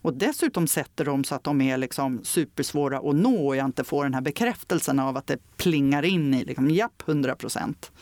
[0.02, 3.84] och dessutom sätter dem så att de är liksom supersvåra att nå och jag inte
[3.84, 7.92] får den här bekräftelsen av att det plingar in i liksom, japp, 100 procent.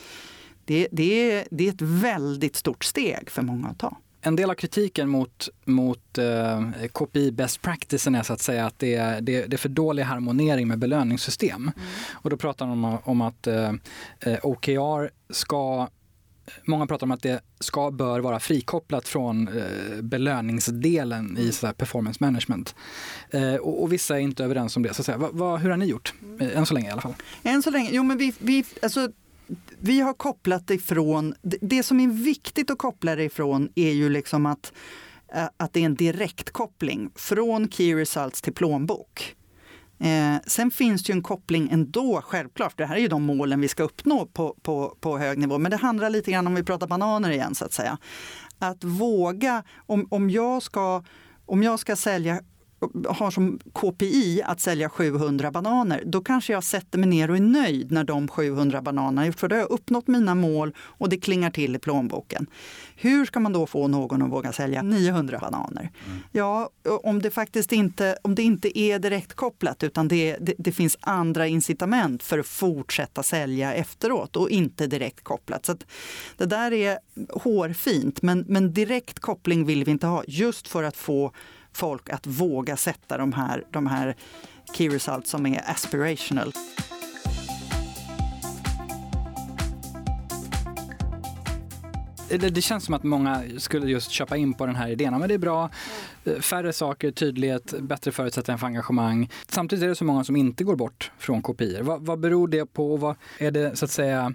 [0.64, 4.54] Det, det, det är ett väldigt stort steg för många att ta en del av
[4.54, 6.60] kritiken mot, mot eh,
[6.92, 10.02] KPI best practice är så att säga att det är, det, det är för dålig
[10.02, 11.62] harmonering med belöningssystem.
[11.62, 11.72] Mm.
[12.12, 13.72] Och då pratar man om, om att eh,
[14.20, 15.88] eh OKR ska
[16.64, 22.18] Många pratar om att det ska, bör vara frikopplat från eh, belöningsdelen i så performance
[22.20, 22.74] management.
[23.30, 24.94] Eh, och, och, vissa är inte överens om det.
[24.94, 25.18] Så att säga.
[25.18, 26.14] Va, va, hur har ni gjort?
[26.40, 27.14] Eh, än så länge i alla fall.
[27.42, 27.90] Än så länge?
[27.92, 29.08] Jo, men vi, vi, alltså,
[29.82, 34.08] vi har kopplat det ifrån, det som är viktigt att koppla det ifrån är ju
[34.08, 34.72] liksom att,
[35.34, 39.36] eh, att det är en direktkoppling från Key Results till plånbok.
[40.00, 42.78] Eh, sen finns det ju en koppling ändå, självklart.
[42.78, 45.58] Det här är ju de målen vi ska uppnå på, på, på hög nivå.
[45.58, 47.98] Men det handlar lite grann om vi pratar bananer igen så att säga.
[48.58, 51.04] Att våga, om, om, jag, ska,
[51.46, 52.40] om jag ska sälja
[53.08, 57.40] har som KPI att sälja 700 bananer, då kanske jag sätter mig ner och är
[57.40, 61.16] nöjd när de 700 bananerna är för då har jag uppnått mina mål och det
[61.16, 62.46] klingar till i plånboken.
[62.96, 65.90] Hur ska man då få någon att våga sälja 900 bananer?
[66.06, 66.18] Mm.
[66.32, 66.70] Ja,
[67.02, 70.96] om det faktiskt inte, om det inte är direkt kopplat utan det, det, det, finns
[71.00, 75.66] andra incitament för att fortsätta sälja efteråt och inte direkt kopplat.
[75.66, 75.76] Så
[76.36, 76.98] det där är
[77.32, 81.32] hårfint, men, men direkt koppling vill vi inte ha just för att få
[81.72, 84.16] folk att våga sätta de här, de här
[84.74, 86.52] key results som är aspirational.
[92.38, 95.18] Det, känns som att många skulle just köpa in på den här idén.
[95.18, 95.70] Men det är bra,
[96.24, 99.30] eh, färre saker, tydlighet, bättre förutsättningar för engagemang.
[99.48, 101.82] Samtidigt är det så många som inte går bort från kopior.
[101.82, 102.96] Vad, vad beror det på?
[102.96, 104.32] Vad, är det så att säga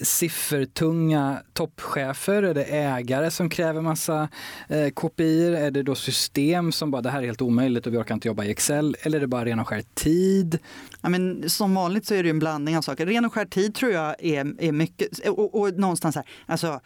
[0.00, 2.42] siffertunga toppchefer?
[2.42, 4.28] Är det ägare som kräver massa
[4.68, 5.52] eh, kopior?
[5.52, 8.28] Är det då system som bara det här är helt omöjligt och vi orkar inte
[8.28, 8.96] jobba i Excel?
[9.02, 10.58] Eller är det bara ren och skär tid?
[11.00, 13.06] Ja, men som vanligt så är det en blandning av saker.
[13.06, 16.80] Ren och skär tid tror jag är, är mycket, och, och någonstans här, alltså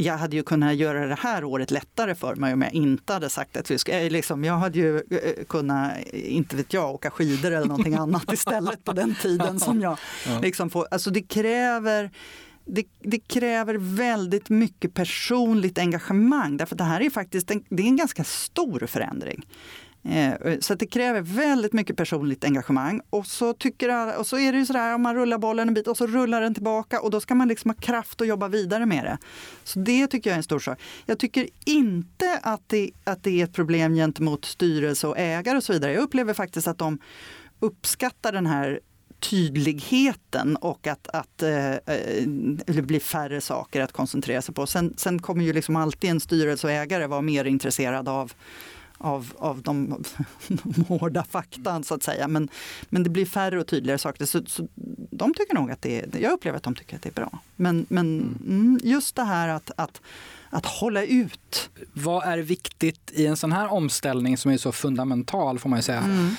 [0.00, 3.28] jag hade ju kunnat göra det här året lättare för mig om jag inte hade
[3.28, 3.92] sagt att vi ska...
[3.92, 8.84] Liksom, jag hade ju eh, kunnat, inte vet jag, åka skidor eller någonting annat istället
[8.84, 9.98] på den tiden som jag
[10.42, 10.86] liksom får.
[10.90, 12.10] Alltså det kräver
[12.64, 16.56] det, det, kräver väldigt mycket personligt engagemang.
[16.56, 19.46] Därför det här är faktiskt en, det är en ganska stor förändring.
[20.02, 23.00] Eh, så det kräver väldigt mycket personligt engagemang.
[23.10, 25.86] Och så, tycker, och så är det ju sådär, om man rullar bollen en bit
[25.86, 28.86] och så rullar den tillbaka och då ska man liksom ha kraft att jobba vidare
[28.86, 29.18] med det.
[29.64, 30.78] Så det tycker jag är en stor sak.
[31.06, 35.64] Jag tycker inte att det, att det är ett problem gentemot styrelse och ägare och
[35.64, 35.92] så vidare.
[35.92, 36.98] Jag upplever faktiskt att de
[37.60, 38.80] uppskattar den här
[39.20, 42.26] tydligheten och att, att eh, eh
[42.66, 44.66] det blir färre saker att koncentrera sig på.
[44.66, 48.32] Sen, sen kommer ju liksom alltid en styrelse och ägare vara mer intresserad av
[49.02, 50.04] av, av de,
[50.48, 52.28] de hårda faktan så att säga.
[52.28, 52.48] Men,
[52.88, 54.24] men det blir färre och tydligare saker.
[54.24, 54.68] Så, så
[55.10, 57.38] de tycker nog att det är, jag upplever att de tycker att det är bra.
[57.56, 58.38] Men, men mm.
[58.46, 60.00] mm just det här att, att
[60.50, 61.70] att hålla ut.
[61.92, 65.82] Vad är viktigt i en sån här omställning som är så fundamental får man ju
[65.82, 65.98] säga?
[65.98, 66.36] Mm.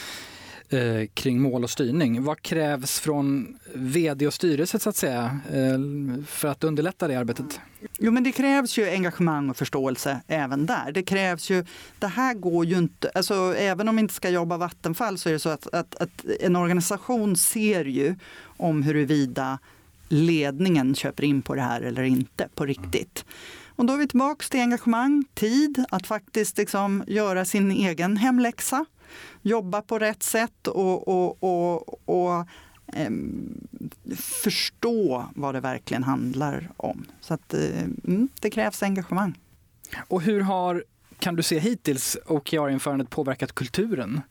[0.74, 2.24] Eh, kring mål och styrning.
[2.24, 5.80] Vad krävs från vd och styrelse så att säga eh,
[6.28, 7.60] för att underlätta det arbetet?
[8.00, 10.92] Jo, men det krävs ju engagemang och förståelse även där.
[10.92, 11.66] Det krävs ju,
[12.00, 15.34] det här går ju inte, alltså även om vi inte ska jobba Vattenfall så är
[15.34, 19.60] det så att, att, att en organisation ser ju om huruvida
[20.08, 23.26] ledningen köper in på det här eller inte på riktigt.
[23.76, 28.86] Och då är vi tillbaka till engagemang, tid, att faktiskt liksom göra sin egen hemläxa
[29.42, 32.48] jobba på rätt sätt och, och, och, och
[32.94, 33.12] eh,
[34.16, 37.06] förstå vad det verkligen handlar om.
[37.22, 37.88] Så att, eh,
[38.42, 39.40] det krävs engagemang.
[40.08, 40.84] Och hur har,
[41.20, 44.22] kan du se hittills, OKR-införandet påverkat kulturen?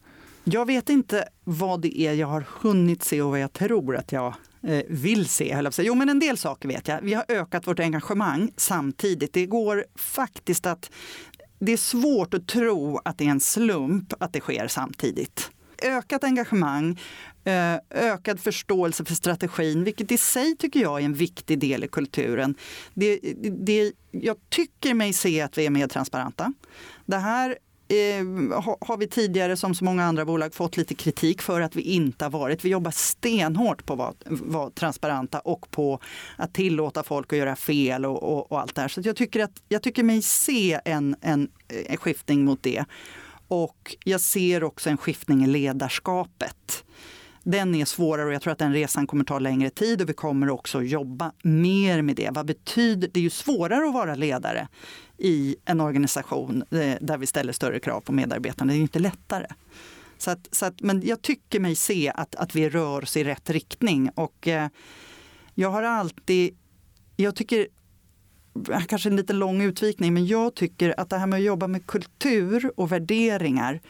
[0.44, 4.12] Jag vet inte vad det är jag har hunnit se och vad jag tror att
[4.12, 5.70] jag eh, vill se.
[5.78, 7.00] Jo, men en del saker vet jag.
[7.02, 9.32] Vi har ökat vårt engagemang samtidigt.
[9.32, 10.90] Det går faktiskt att
[11.60, 15.50] det är svårt att tro att det är en slump att det sker samtidigt.
[15.82, 17.00] Ökat engagemang,
[17.44, 21.88] eh, ökad förståelse för strategin, vilket i sig tycker jag är en viktig del i
[21.88, 22.54] kulturen.
[22.94, 23.18] Det,
[23.60, 26.52] det, jag tycker mig se att vi är mer transparenta.
[27.06, 27.58] Det här
[27.90, 28.24] eh,
[28.80, 32.24] har vi tidigare, som så många andra bolag, fått lite kritik för att vi inte
[32.24, 32.64] har varit.
[32.64, 36.00] Vi jobbar stenhårt på att vara transparenta och på
[36.36, 38.88] att tillåta folk att göra fel och, och, och allt det här.
[38.88, 41.48] Så jag tycker, att, jag tycker mig se en, en,
[41.86, 42.84] en skiftning mot det.
[43.48, 46.84] Och jag ser också en skiftning i ledarskapet
[47.42, 50.12] den är svårare och jag tror att den resan kommer ta längre tid och vi
[50.12, 52.30] kommer också jobba mer med det.
[52.32, 53.20] Vad betyder det?
[53.20, 54.68] är ju svårare att vara ledare
[55.20, 58.72] i en organisation eh, där vi ställer större krav på medarbetarna.
[58.72, 59.46] Det är ju inte lättare.
[60.18, 63.24] Så att, så att, men jag tycker mig se att, att vi rör oss i
[63.24, 64.68] rätt riktning och eh,
[65.54, 66.56] jag har alltid,
[67.16, 67.68] jag tycker
[68.88, 71.86] kanske en lite lång utvikning, men jag tycker att det här med att jobba med
[71.86, 73.80] kultur och värderingar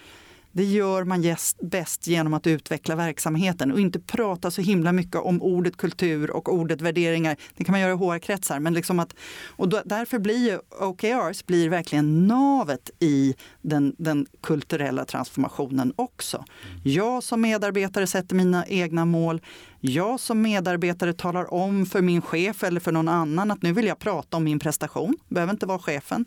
[0.52, 5.42] det gör man bäst genom att utveckla verksamheten och inte prata så himla mycket om
[5.42, 7.36] ordet kultur och ordet värderingar.
[7.56, 8.60] Det kan man göra i HR-kretsar.
[8.60, 9.14] Men liksom att,
[9.46, 16.44] och därför blir OKRs blir verkligen navet i den, den kulturella transformationen också.
[16.84, 19.40] Jag som medarbetare sätter mina egna mål.
[19.80, 23.86] Jag som medarbetare talar om för min chef eller för någon annan att nu vill
[23.86, 25.16] jag prata om min prestation.
[25.28, 26.24] behöver inte vara chefen.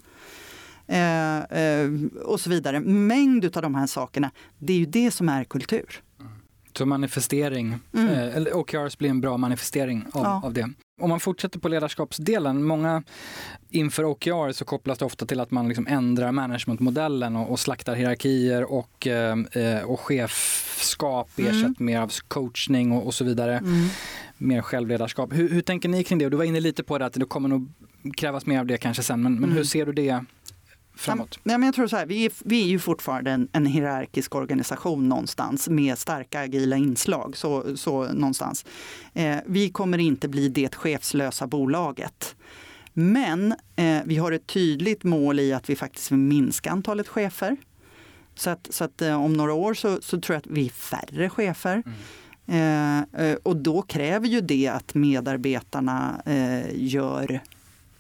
[0.88, 1.92] Eh, eh,
[2.24, 2.80] och så vidare.
[2.80, 6.04] Mängd av de här sakerna, det är ju det som är kultur.
[6.78, 8.48] Så manifestering, mm.
[8.48, 10.42] eh, OKRs blir en bra manifestering av, ja.
[10.44, 10.70] av det.
[11.02, 13.04] Om man fortsätter på ledarskapsdelen, många
[13.70, 17.96] inför OKR så kopplas det ofta till att man liksom ändrar managementmodellen och, och slaktar
[17.96, 21.76] hierarkier och, eh, eh och chefskap ersätter mm.
[21.78, 23.58] mer av coachning och, och så vidare.
[23.58, 23.88] Mm.
[24.38, 25.34] Mer självledarskap.
[25.34, 26.30] Hur, hur, tänker ni kring det?
[26.30, 27.72] Du var inne lite på det att det kommer nog
[28.18, 29.66] krävas mer av det kanske sen, men, men hur mm.
[29.66, 30.24] ser du det
[30.96, 31.40] framåt?
[31.44, 34.36] Ja, men jag tror så här, vi, är, vi är ju fortfarande en, en hierarkisk
[34.36, 37.38] organisation någonstans med starka agila inslag.
[37.38, 38.66] Så, så någonstans.
[39.14, 42.36] Eh, vi kommer inte bli det chefslösa bolaget.
[42.94, 47.58] Men eh, vi har ett tydligt mål i att vi faktiskt vill minska antalet chefer.
[48.36, 50.70] Så att, så att eh, om några år så, så, tror jag att vi är
[50.70, 51.84] färre chefer.
[51.86, 51.94] Mm.
[52.48, 57.42] Eh, eh, och då kräver ju det att medarbetarna eh, gör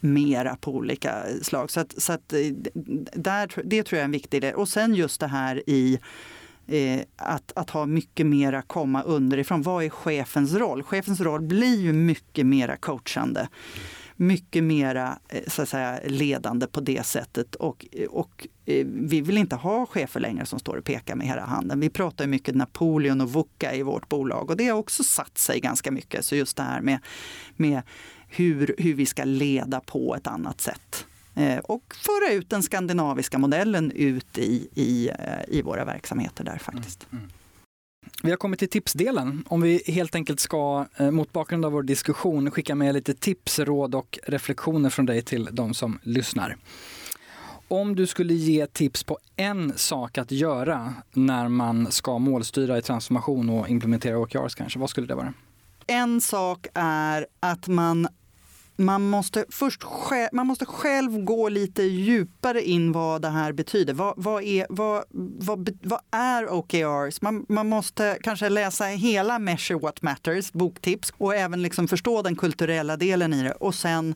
[0.03, 1.71] mera på olika slag.
[1.71, 2.39] Så, att, så att, eh,
[3.13, 4.55] där, det tror jag är en viktig del.
[4.55, 5.99] Och sen just det här i
[6.67, 9.61] eh, att, att ha mycket mera komma underifrån.
[9.61, 10.83] Vad är chefens roll?
[10.83, 13.47] Chefens roll blir ju mycket mera coachande.
[14.15, 17.55] Mycket mera eh, så att säga, ledande på det sättet.
[17.55, 21.45] Och, och eh, vi vill inte ha chefer längre som står och pekar med hela
[21.45, 21.79] handen.
[21.79, 25.59] Vi pratar mycket Napoleon och VUCA i vårt bolag och det har också satt sig
[25.59, 26.25] ganska mycket.
[26.25, 26.99] Så just det här med,
[27.55, 27.81] med
[28.35, 31.05] hur, hur vi ska leda på ett annat sätt.
[31.35, 35.15] Eh, och föra ut den skandinaviska modellen ut i, i, eh,
[35.47, 37.07] i våra verksamheter där faktiskt.
[37.11, 37.33] Mm, mm.
[38.23, 39.43] Vi har kommit till tipsdelen.
[39.47, 43.59] Om vi helt enkelt ska, eh, mot bakgrund av vår diskussion, skicka med lite tips,
[43.59, 46.57] råd och reflektioner från dig till de som lyssnar.
[47.67, 52.81] Om du skulle ge tips på en sak att göra när man ska målstyra i
[52.81, 55.33] transformation och implementera OKRs kanske, vad skulle det vara?
[55.87, 58.07] En sak är att man
[58.85, 63.93] man måste först själv, man måste själv gå lite djupare in vad det här betyder.
[63.93, 65.03] Vad, vad, är, vad,
[65.39, 67.21] vad, vad är OKRs?
[67.21, 72.35] Man, man måste kanske läsa hela Measure What Matters, boktips, och även liksom förstå den
[72.35, 73.51] kulturella delen i det.
[73.51, 74.15] Och sen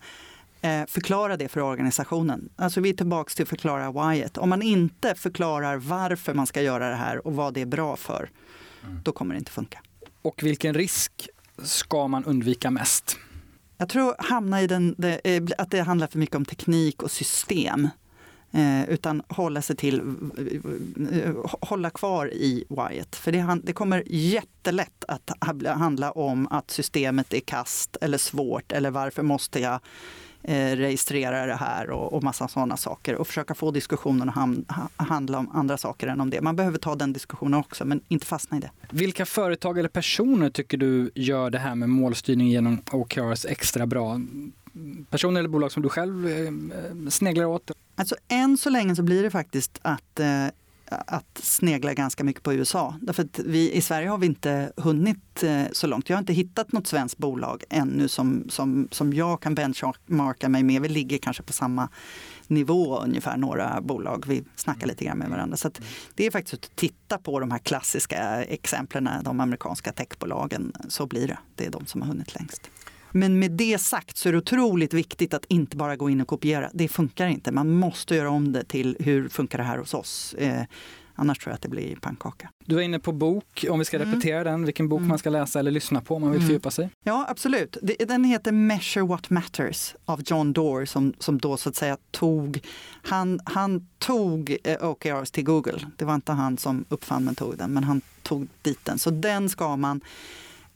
[0.62, 2.50] eh, förklara det för organisationen.
[2.56, 4.38] Alltså vi är tillbaka till att förklara whyet.
[4.38, 7.96] Om man inte förklarar varför man ska göra det här och vad det är bra
[7.96, 8.30] för,
[8.84, 9.00] mm.
[9.04, 9.82] då kommer det inte funka.
[10.22, 11.30] Och vilken risk
[11.64, 13.18] ska man undvika mest?
[13.78, 17.12] Jag tror hamna i den, det, eh, att det handlar för mycket om teknik och
[17.12, 17.90] system.
[18.52, 20.02] Eh, utan hålla sig till,
[21.12, 23.16] eh, hålla kvar i Wyatt.
[23.16, 25.32] För det, det kommer jättelätt att
[25.66, 29.80] handla om att systemet är kast eller svårt eller varför måste jag
[30.44, 34.66] eh, registrera det här och, och massa sådana saker och försöka få diskussionen att ham,
[34.96, 36.42] handla om andra saker än om det.
[36.42, 38.72] Man behöver ta den diskussionen också, men inte fastna i det.
[38.92, 44.22] Vilka företag eller personer tycker du gör det här med målstyrning genom OKRs extra bra?
[45.10, 47.72] Personer eller bolag som du själv eh, sneglar åt?
[47.96, 50.48] Alltså än så länge så blir det faktiskt att eh,
[50.90, 52.96] att snegla ganska mycket på USA.
[53.02, 56.10] Därför att vi, I Sverige har vi inte hunnit eh, så långt.
[56.10, 60.64] Jag har inte hittat något svenskt bolag ännu som, som, som jag kan benchmarka mig
[60.64, 60.82] med.
[60.82, 61.90] Vi ligger kanske på samma
[62.48, 64.24] nivå ungefär, några bolag.
[64.28, 65.58] Vi snackar lite grann med varandra.
[65.58, 65.72] Så
[66.16, 70.74] det är faktiskt att titta på de här klassiska eh, exemplen, de amerikanska techbolagen.
[70.90, 71.38] Så blir det.
[71.56, 72.70] Det är de som har hunnit längst.
[73.18, 76.28] Men med det sagt så är det otroligt viktigt att inte bara gå in och
[76.28, 76.70] kopiera.
[76.74, 77.52] Det funkar inte.
[77.52, 80.34] Man måste göra om det till hur funkar det här hos oss.
[80.34, 80.64] Eh,
[81.16, 82.50] annars tror jag att det blir pannkaka.
[82.66, 84.10] Du var inne på bok, om vi ska mm.
[84.10, 84.52] repetera mm.
[84.52, 85.10] den, vilken bok mm.
[85.10, 86.48] man ska läsa eller lyssna på om man vill mm.
[86.48, 86.90] fördjupa sig.
[87.04, 87.78] Ja, absolut.
[88.08, 92.60] Den heter Measure What Matters av John Doerr som, som då så att säga tog,
[93.04, 95.80] han, han tog eh, OKRs till Google.
[95.98, 99.00] Det var inte han som uppfann metoden, men han tog dit den.
[99.00, 100.08] Så den ska man eh,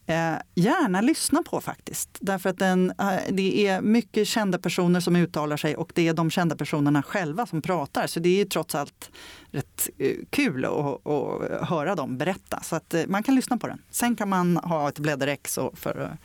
[0.05, 2.17] Eh, gärna lyssna på faktiskt.
[2.21, 6.13] Därför att den, eh, det är mycket kända personer som uttalar sig och det är
[6.13, 8.07] de kända personerna själva som pratar.
[8.07, 9.11] Så det är trots allt
[9.51, 12.61] rätt eh, kul att, att höra dem berätta.
[12.63, 13.81] Så att man kan lyssna på den.
[13.91, 16.17] Sen kan man ha ett blädderex för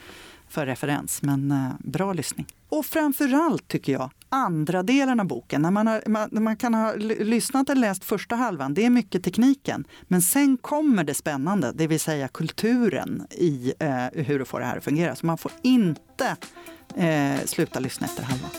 [0.49, 1.23] för referens.
[1.23, 2.47] Men bra lyssning.
[2.69, 5.63] Och framförallt tycker jag, andra delen av boken.
[5.63, 9.25] När man, har, man, man, kan ha lyssnat eller läst första halvan, det är mycket
[9.25, 9.85] tekniken.
[10.03, 14.67] Men sen kommer det spännande, det vill säga kulturen i eh, hur du får det
[14.67, 15.17] här att fungera.
[15.17, 16.37] Så man får inte
[16.97, 18.51] eh, sluta lyssna efter halvan.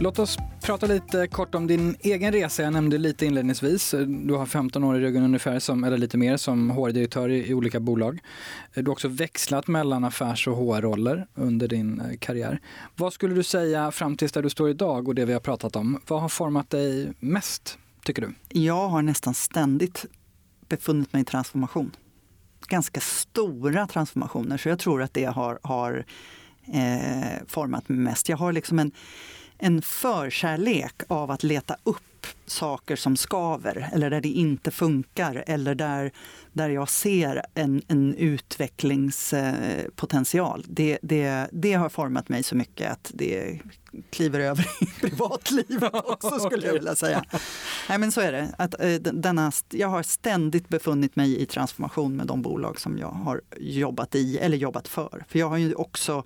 [0.00, 2.62] Låt oss prata lite kort om din egen resa.
[2.62, 3.94] Jag nämnde lite inledningsvis.
[4.06, 7.54] Du har 15 år i ryggen ungefär, som, eller lite mer, som HR-direktör i, i,
[7.54, 8.20] olika bolag.
[8.74, 12.60] Du har också växlat mellan affärs och HR-roller under din eh, karriär.
[12.96, 15.76] Vad skulle du säga fram tills där du står idag och det vi har pratat
[15.76, 16.00] om?
[16.06, 18.34] Vad har format dig mest, tycker du?
[18.48, 20.06] Jag har nästan ständigt
[20.68, 21.96] befunnit mig i transformation.
[22.68, 26.04] Ganska stora transformationer, så jag tror att det har, har
[26.72, 28.28] eh, format mig mest.
[28.28, 28.92] Jag har liksom en
[29.58, 32.02] en förkärlek av att leta upp
[32.46, 36.12] saker som skaver eller där det inte funkar eller där,
[36.52, 40.64] där jag ser en, en utvecklingspotential.
[40.68, 43.60] Det, det, det har format mig så mycket att det
[44.10, 47.24] kliver över i privatlivet också skulle jag vilja säga.
[47.88, 48.54] Nej, men så är det.
[48.58, 53.10] Att, eh, denna, jag har ständigt befunnit mig i transformation med de bolag som jag
[53.10, 55.24] har jobbat i eller jobbat för.
[55.28, 56.24] För jag har ju också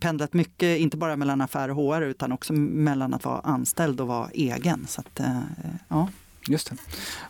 [0.00, 4.06] pendlat mycket, inte bara mellan affär och HR utan också mellan att vara anställd och
[4.06, 4.86] vara egen.
[4.86, 5.40] Så att, eh,
[5.88, 6.08] ja.
[6.48, 6.72] Just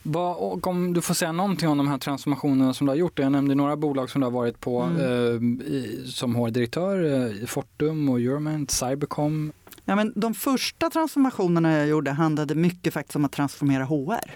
[0.02, 0.18] det.
[0.18, 3.18] och om du får säga någonting om de här transformationerna som du har gjort.
[3.18, 5.60] Jag nämnde några bolag som du har varit på mm.
[5.60, 9.52] eh, i, som HR-direktör, eh, Fortum och Euromint, Cybercom.
[9.84, 14.30] Ja, men de första transformationerna jag gjorde handlade mycket faktiskt om att transformera HR.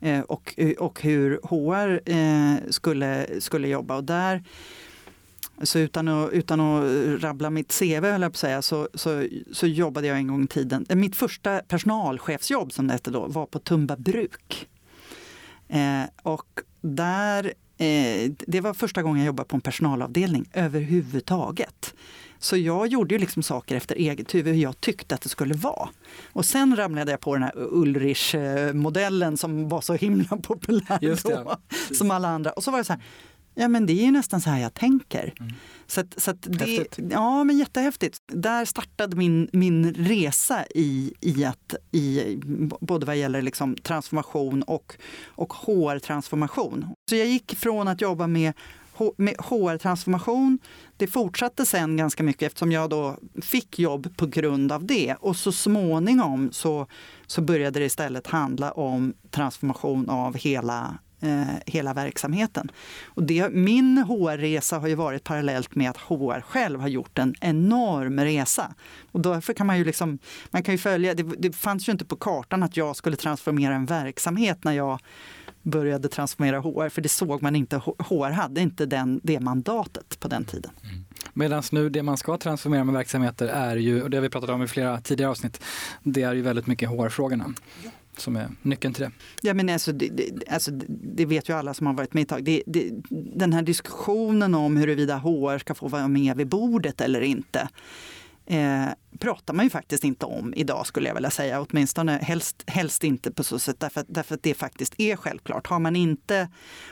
[0.00, 3.96] Eh, och, och hur HR eh, skulle, skulle jobba.
[3.96, 4.44] Och där
[5.62, 9.26] så utan att, utan att rabbla mitt CV, höll jag på att säga, så, så,
[9.52, 10.86] så jobbade jag en gång i tiden.
[10.88, 14.68] Eh, mitt första personalchefsjobb som det hette då var på Tumba bruk.
[15.68, 17.44] Eh, och där,
[17.78, 21.94] eh, det var första gången jag jobbade på en personalavdelning överhuvudtaget.
[22.38, 25.54] Så jag gjorde ju liksom saker efter eget huvud, hur jag tyckte att det skulle
[25.54, 25.88] vara.
[26.32, 31.56] Och sen ramlade jag på den här Ulrich-modellen som var så himla populär då,
[31.94, 32.50] som alla andra.
[32.50, 33.02] Och så var det så här,
[33.58, 35.34] Ja, men det är ju nästan så här jag tänker.
[35.40, 35.52] Mm.
[35.86, 38.22] Så, att, så att det, ja, men jättehäftigt.
[38.26, 42.36] Där startade min, min resa i, i att, i,
[42.80, 44.96] både vad gäller liksom transformation och,
[45.26, 46.86] och HR-transformation.
[47.10, 48.52] Så jag gick från att jobba med
[49.16, 50.58] med HR-transformation.
[50.96, 55.14] Det fortsatte sen ganska mycket eftersom jag då fick jobb på grund av det.
[55.20, 56.86] Och så småningom så,
[57.26, 62.70] så började det istället handla om transformation av hela eh, hela verksamheten.
[63.06, 67.34] Och det, min HR-resa har ju varit parallellt med att HR själv har gjort en
[67.40, 68.74] enorm resa.
[69.12, 70.18] Och därför kan man ju liksom,
[70.50, 73.74] man kan ju följa, det, det fanns ju inte på kartan att jag skulle transformera
[73.74, 75.00] en verksamhet när jag
[75.62, 77.76] började transformera HR, för det såg man inte.
[77.76, 80.70] HR hade inte den, det mandatet på den tiden.
[80.84, 81.04] Mm.
[81.34, 84.50] Medan nu det man ska transformera med verksamheter är ju, och det har vi pratat
[84.50, 85.62] om i flera tidigare avsnitt,
[86.02, 87.54] det är ju väldigt mycket HR-frågorna.
[88.16, 89.10] Som är nyckeln till det?
[89.42, 92.28] Ja, men alltså, det, det, alltså, det vet ju alla som har varit med ett
[92.28, 92.44] tag.
[92.44, 97.20] Det, det, den här diskussionen om huruvida HR ska få vara med vid bordet eller
[97.20, 97.68] inte
[98.46, 98.88] eh,
[99.18, 101.60] pratar man ju faktiskt inte om idag skulle jag vilja säga.
[101.60, 105.66] Åtminstone helst, helst inte på så sätt därför, därför att det faktiskt är självklart.
[105.66, 106.48] Har man inte,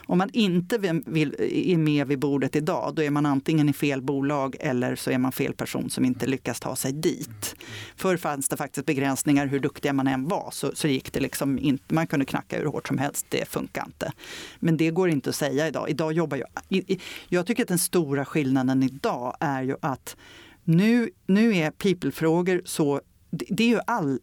[0.06, 4.02] om man inte vill, är med vid bordet idag då är man antingen i fel
[4.02, 7.56] bolag eller så är man fel person som inte lyckas ta sig dit.
[7.96, 11.58] Förr fanns det faktiskt begränsningar hur duktiga man än var så, så gick det liksom
[11.58, 14.12] inte, man kunde knacka hur hårt som helst, det funkar inte.
[14.58, 15.90] Men det går inte att säga idag.
[15.90, 16.84] Idag jobbar jag,
[17.28, 20.16] jag tycker att den stora skillnaden idag är ju att
[20.64, 23.00] nu, nu är people-frågor så
[23.38, 24.18] det är ju all,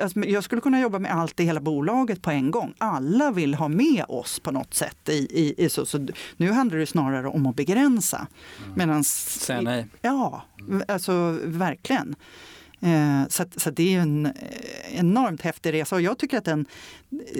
[0.00, 2.74] alltså, jag skulle kunna jobba med allt i hela bolaget på en gång.
[2.78, 5.08] Alla vill ha med oss på något sätt.
[5.08, 8.26] I, i, i så, så, nu handlar det snarare om att begränsa.
[8.64, 8.78] Mm.
[8.78, 9.86] Medans, Säga nej.
[10.02, 10.44] Ja,
[10.88, 12.16] alltså verkligen.
[12.80, 14.32] Eh, så, så det är en
[14.92, 16.66] enormt häftig resa och jag tycker att den,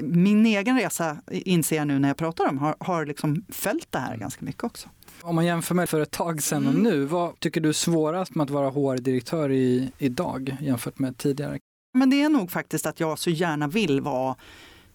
[0.03, 3.99] min egen resa, inser jag nu när jag pratar om, har, har liksom följt det
[3.99, 4.89] här ganska mycket också.
[5.27, 6.83] Om man jämför med för ett tag sedan och mm.
[6.83, 11.59] nu, vad tycker du är svårast med att vara HR-direktör i, idag jämfört med tidigare?
[11.95, 14.37] Men det är nog faktiskt att jag så gärna vill vara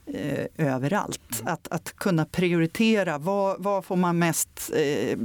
[0.06, 1.42] eh, överallt.
[1.42, 1.54] Mm.
[1.54, 5.18] Att, att kunna prioritera, vad, vad får man mest eh,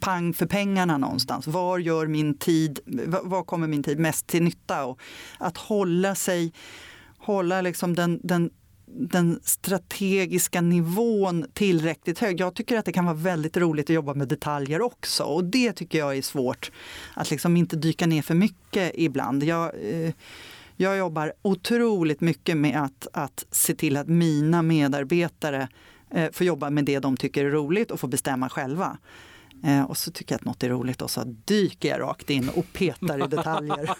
[0.00, 1.46] pang för pengarna någonstans?
[1.46, 2.80] Var gör min tid,
[3.22, 4.84] var kommer min tid mest till nytta?
[4.84, 5.00] Och
[5.38, 6.52] att hålla sig,
[7.18, 8.50] hålla liksom den, den
[8.90, 12.40] den strategiska nivån tillräckligt hög.
[12.40, 15.72] Jag tycker att det kan vara väldigt roligt att jobba med detaljer också och det
[15.72, 16.70] tycker jag är svårt.
[17.14, 19.44] Att liksom inte dyka ner för mycket ibland.
[19.44, 20.12] Jag, eh,
[20.76, 25.68] jag jobbar otroligt mycket med att, att se till att mina medarbetare
[26.10, 28.98] eh, får jobba med det de tycker är roligt och får bestämma själva.
[29.64, 32.48] Eh, och så tycker jag att något är roligt och så dyker jag rakt in
[32.48, 33.90] och petar i detaljer.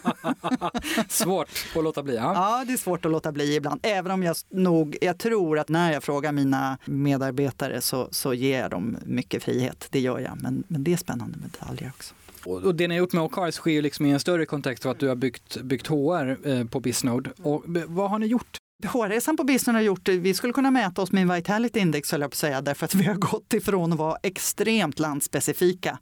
[1.08, 2.14] svårt att låta bli.
[2.16, 2.34] Ja.
[2.34, 3.80] ja, det är svårt att låta bli ibland.
[3.82, 8.60] Även om jag nog, jag tror att när jag frågar mina medarbetare så, så ger
[8.60, 9.86] jag dem mycket frihet.
[9.90, 12.14] Det gör jag, men, men det är spännande med detaljer också.
[12.44, 14.92] Och det ni har gjort med Ocaris sker ju liksom i en större kontext av
[14.92, 17.30] att du har byggt, byggt HR eh, på Bisnode.
[17.42, 21.12] Och vad har ni gjort HR-resan på Business har gjort, vi skulle kunna mäta oss
[21.12, 23.98] med Vitality Index, höll jag på att säga, därför att vi har gått ifrån att
[23.98, 25.98] vara extremt landspecifika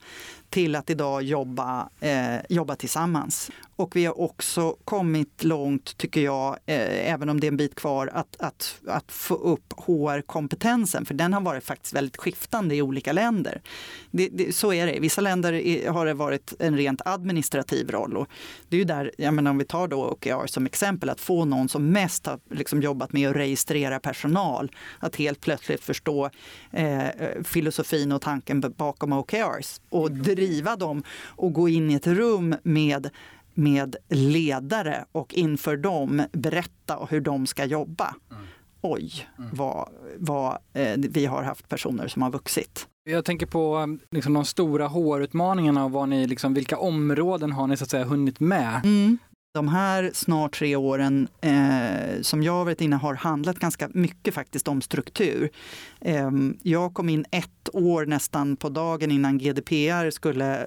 [0.57, 3.51] till att idag jobba, eh, jobba tillsammans.
[3.79, 7.75] Och vi har också kommit långt, tycker jag, eh, även om det är en bit
[7.75, 11.05] kvar, att, att, att få upp HR-kompetensen.
[11.05, 13.61] För den har varit faktiskt väldigt skiftande i olika länder.
[14.11, 14.97] Det, det, så är det.
[14.97, 18.17] I vissa länder har det varit en rent administrativ roll.
[18.17, 18.29] Och
[18.69, 21.45] det är ju där, jag menar, om vi tar då OKR som exempel, att få
[21.45, 26.31] någon som mest har liksom jobbat med att registrera personal, att helt plötsligt förstå
[26.73, 30.46] eh, eh filosofin och tanken bakom OKRs och driva
[30.77, 33.11] dem och gå in i ett rum med
[33.59, 38.15] med ledare och inför dem berätta hur de ska jobba.
[38.31, 38.43] Mm.
[38.81, 39.51] Oj, mm.
[39.53, 39.89] vad,
[40.19, 42.89] vad eh, vi har haft personer som har vuxit.
[43.05, 47.67] Jag tänker på um, liksom, de stora HR-utmaningarna och vad ni, liksom, vilka områden har
[47.67, 48.81] ni så att säga hunnit med?
[48.85, 49.19] Mm.
[49.57, 54.35] De här snart tre åren eh, som jag har varit inne har handlat ganska mycket
[54.35, 55.51] faktiskt om struktur.
[56.01, 56.31] Eh,
[56.63, 60.67] jag kom in ett år nästan på dagen innan GDPR skulle,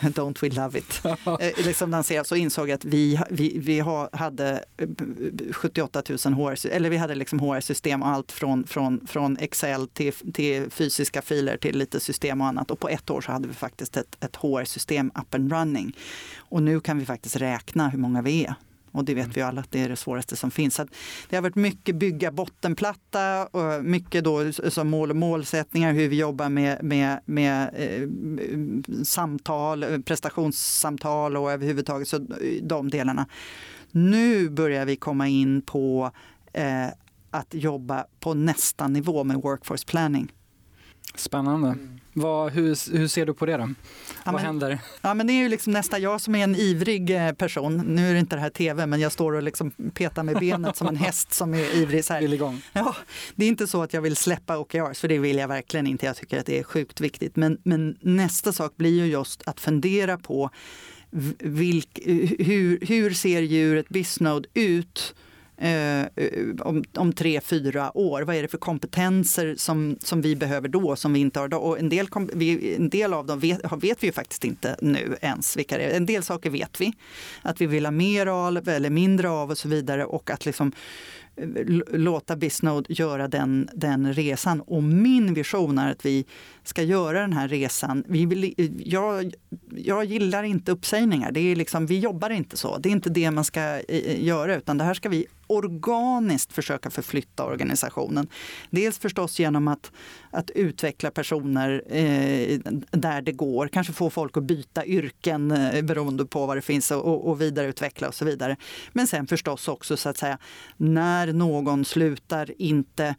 [0.00, 1.00] don't we love it,
[1.40, 3.80] eh, liksom lanseras och insåg att vi, vi, vi
[4.12, 4.64] hade
[5.52, 10.12] 78 000 HR, eller vi hade liksom HR-system och allt från, från, från Excel till,
[10.12, 12.70] till fysiska filer till lite system och annat.
[12.70, 15.96] Och på ett år så hade vi faktiskt ett, ett HR-system up and running.
[16.52, 18.54] Och nu kan vi faktiskt räkna hur många vi är.
[18.92, 19.34] Och det vet mm.
[19.34, 20.74] vi alla att det är det svåraste som finns.
[20.74, 20.86] Så
[21.28, 26.16] det har varit mycket bygga bottenplatta och mycket då som mål och målsättningar, hur vi
[26.16, 28.08] jobbar med, med, med eh,
[29.04, 32.26] samtal, prestationssamtal och överhuvudtaget så
[32.62, 33.26] de delarna.
[33.90, 36.10] Nu börjar vi komma in på
[36.52, 36.86] eh,
[37.30, 40.32] att jobba på nästa nivå med workforce planning.
[41.14, 41.68] Spännande.
[41.68, 42.01] Mm.
[42.14, 43.62] Vad, hur, hur ser du på det då?
[43.62, 43.68] Ja,
[44.24, 44.78] Vad men, händer?
[45.00, 48.08] Ja, men det är ju liksom nästa, jag som är en ivrig eh, person, nu
[48.08, 50.86] är det inte det här tv, men jag står och liksom petar med benet som
[50.88, 52.04] en häst som är ivrig.
[52.04, 52.22] Så här.
[52.72, 52.96] Ja,
[53.34, 56.06] det är inte så att jag vill släppa OKRs, för det vill jag verkligen inte.
[56.06, 57.36] Jag tycker att det är sjukt viktigt.
[57.36, 60.50] Men, men nästa sak blir ju just att fundera på
[61.38, 61.98] vilk,
[62.38, 65.14] hur, hur ser djuret Bisnode ut?
[65.56, 66.06] Eh, eh,
[66.60, 68.22] om, om tre, fyra år.
[68.22, 71.56] Vad är det för kompetenser som, som vi behöver då som vi inte har då?
[71.56, 75.16] Och en, del, vi, en del av dem vet, vet vi ju faktiskt inte nu
[75.20, 75.96] ens vilka det är.
[75.96, 76.92] En del saker vet vi
[77.42, 80.72] att vi vill ha mer av eller mindre av och så vidare och att liksom
[81.92, 84.60] låta Bisnode göra den, den resan.
[84.60, 86.24] Och min vision är att vi
[86.64, 88.04] ska göra den här resan.
[88.06, 89.34] Vi vill, eh, jag,
[89.76, 91.32] jag gillar inte uppsägningar.
[91.32, 92.78] Det är liksom, vi jobbar inte så.
[92.78, 96.52] Det är inte det man ska eh, eh, göra, utan det här ska vi organiskt
[96.52, 98.28] försöka förflytta organisationen.
[98.70, 99.92] Dels förstås genom att,
[100.32, 102.58] att utveckla personer eh,
[102.90, 106.90] där det går, kanske få folk att byta yrken eh, beroende på vad det finns
[106.90, 108.56] och, och vidareutveckla och så vidare.
[108.92, 110.38] Men sen förstås också så att säga
[110.76, 113.14] när någon slutar inte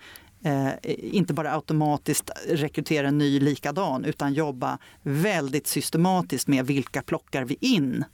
[0.45, 7.45] Eh, inte bara automatiskt rekrytera en ny likadan utan jobba väldigt systematiskt med vilka plockar
[7.45, 8.05] vi in.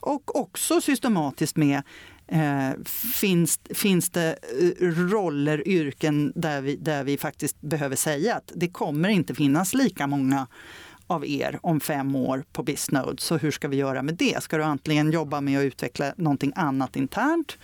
[0.00, 1.82] Och också systematiskt med
[2.28, 2.70] Eh,
[3.14, 8.68] finns, finns det eh, roller, yrken där vi, där vi faktiskt behöver säga att det
[8.68, 10.46] kommer inte finnas lika många
[11.06, 13.22] av er om fem år på Bisnode.
[13.22, 14.42] Så hur ska vi göra med det?
[14.42, 17.58] Ska du antingen jobba med att utveckla någonting annat internt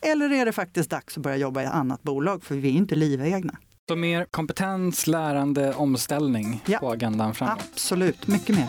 [0.00, 2.44] eller är det faktiskt dags att börja jobba i ett annat bolag?
[2.44, 3.56] För vi är inte livegna.
[3.88, 7.64] Så mer kompetens, lärande, omställning ja, på agendan framåt?
[7.72, 8.68] Absolut, mycket mer.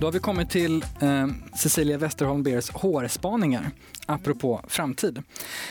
[0.00, 3.70] Då har vi kommit till eh, Cecilia Westerholm Beers hårspaningar
[4.06, 5.22] apropå framtid.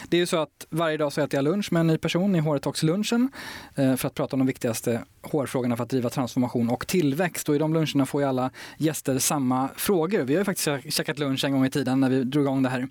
[0.10, 2.36] Det är ju så att varje dag så äter jag lunch med en ny person
[2.36, 3.30] i Håretox-lunchen
[3.76, 7.50] eh, för att prata om de viktigaste hårfrågorna för att driva transformation och tillväxt.
[7.50, 10.22] Och i de luncherna får ju alla gäster samma frågor.
[10.22, 12.70] Vi har ju faktiskt käkat lunch en gång i tiden när vi drog igång det
[12.70, 12.88] här.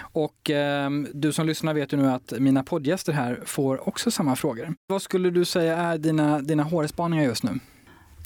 [0.00, 4.36] Och eh, du som lyssnar vet ju nu att mina poddgäster här får också samma
[4.36, 4.74] frågor.
[4.86, 7.60] Vad skulle du säga är dina, dina hårspaningar just nu?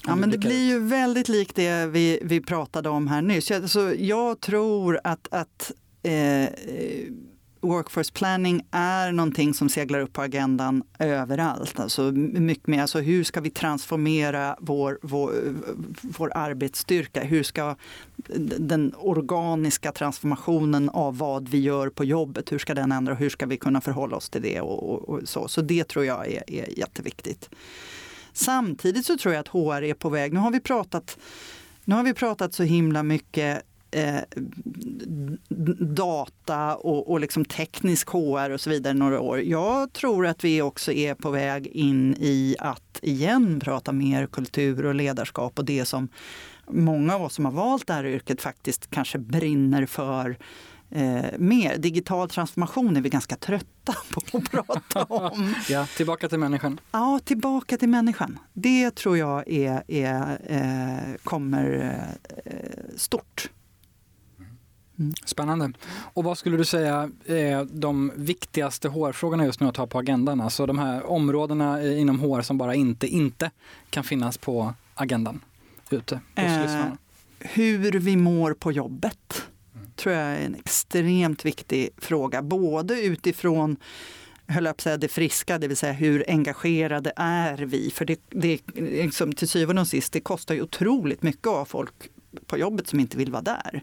[0.07, 3.51] Ja, men det blir ju väldigt likt det vi, vi pratade om här nyss.
[3.51, 5.73] Jag, så jag tror att, att
[6.03, 6.49] eh,
[7.63, 11.81] workforce planning är någonting som seglar upp på agendan överallt.
[11.81, 15.33] Alltså mycket mer, alltså hur ska vi transformera vår, vår,
[16.03, 17.23] vår arbetsstyrka?
[17.23, 17.77] Hur ska
[18.59, 23.15] den organiska transformationen av vad vi gör på jobbet, hur ska den ändra?
[23.15, 24.61] Hur ska vi kunna förhålla oss till det?
[24.61, 25.49] Och, och, och så.
[25.49, 27.51] så det tror jag är, är jätteviktigt.
[28.33, 30.33] Samtidigt så tror jag att HR är på väg.
[30.33, 31.19] Nu har vi pratat,
[31.85, 34.21] nu har vi pratat så himla mycket eh,
[35.79, 39.41] data och, och liksom teknisk HR och så vidare några år.
[39.41, 44.87] Jag tror att vi också är på väg in i att igen prata mer kultur
[44.87, 46.09] och ledarskap och det som
[46.67, 50.37] många av oss som har valt det här yrket faktiskt kanske brinner för
[50.93, 51.79] eh, mer.
[51.79, 55.55] Digital transformation är vi ganska trötta på att prata om.
[55.69, 56.81] ja, tillbaka till människan.
[56.93, 58.39] Ja, tillbaka till människan.
[58.53, 61.95] Det tror jag är, är eh, kommer
[62.45, 63.51] eh, stort.
[64.99, 65.15] Mm.
[65.25, 65.73] Spännande.
[66.15, 70.41] Och vad skulle du säga är de viktigaste HR-frågorna just nu att ha på agendan?
[70.41, 73.51] Alltså de här områdena inom HR som bara inte, inte
[73.91, 75.41] kan finnas på agendan
[75.91, 76.87] ute hos eh,
[77.39, 79.43] Hur vi mår på jobbet
[80.03, 82.43] tror jag är en extremt viktig fråga.
[82.43, 83.77] Både utifrån
[84.47, 87.91] höll jag på säga, det friska, det vill säga hur engagerade är vi?
[87.91, 91.95] För det, det liksom, till syvende och sist, det kostar ju otroligt mycket av folk
[92.47, 93.83] på jobbet som inte vill vara där.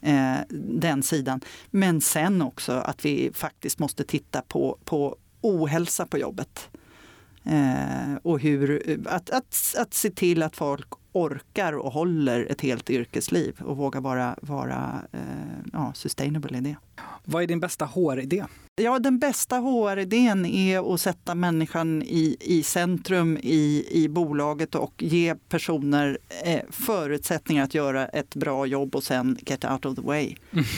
[0.00, 1.40] Eh, den sidan.
[1.70, 6.68] Men sen också att vi faktiskt måste titta på, på ohälsa på jobbet.
[7.44, 12.90] Eh, och hur, att, att, att se till att folk orkar och håller ett helt
[12.90, 15.20] yrkesliv och vågar vara, vara eh,
[15.72, 16.76] ja, sustainable i det.
[17.24, 18.44] Vad är din bästa HR-idé?
[18.76, 25.02] Ja, den bästa HR-idén är att sätta människan i, i centrum i, i bolaget och
[25.02, 30.02] ge personer eh, förutsättningar att göra ett bra jobb och sen get out of the
[30.02, 30.34] way.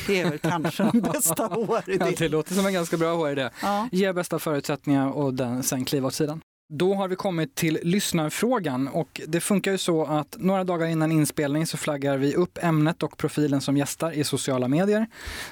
[0.06, 2.08] Det är väl kanske den bästa HR-idén.
[2.08, 3.50] Ja, det låter som en ganska bra HR-idé.
[3.62, 3.88] Ja.
[3.92, 6.40] Ge bästa förutsättningar och den, sen kliva åt sidan.
[6.74, 11.12] Då har vi kommit till lyssnarfrågan och det funkar ju så att några dagar innan
[11.12, 15.06] inspelning så flaggar vi upp ämnet och profilen som gästar i sociala medier.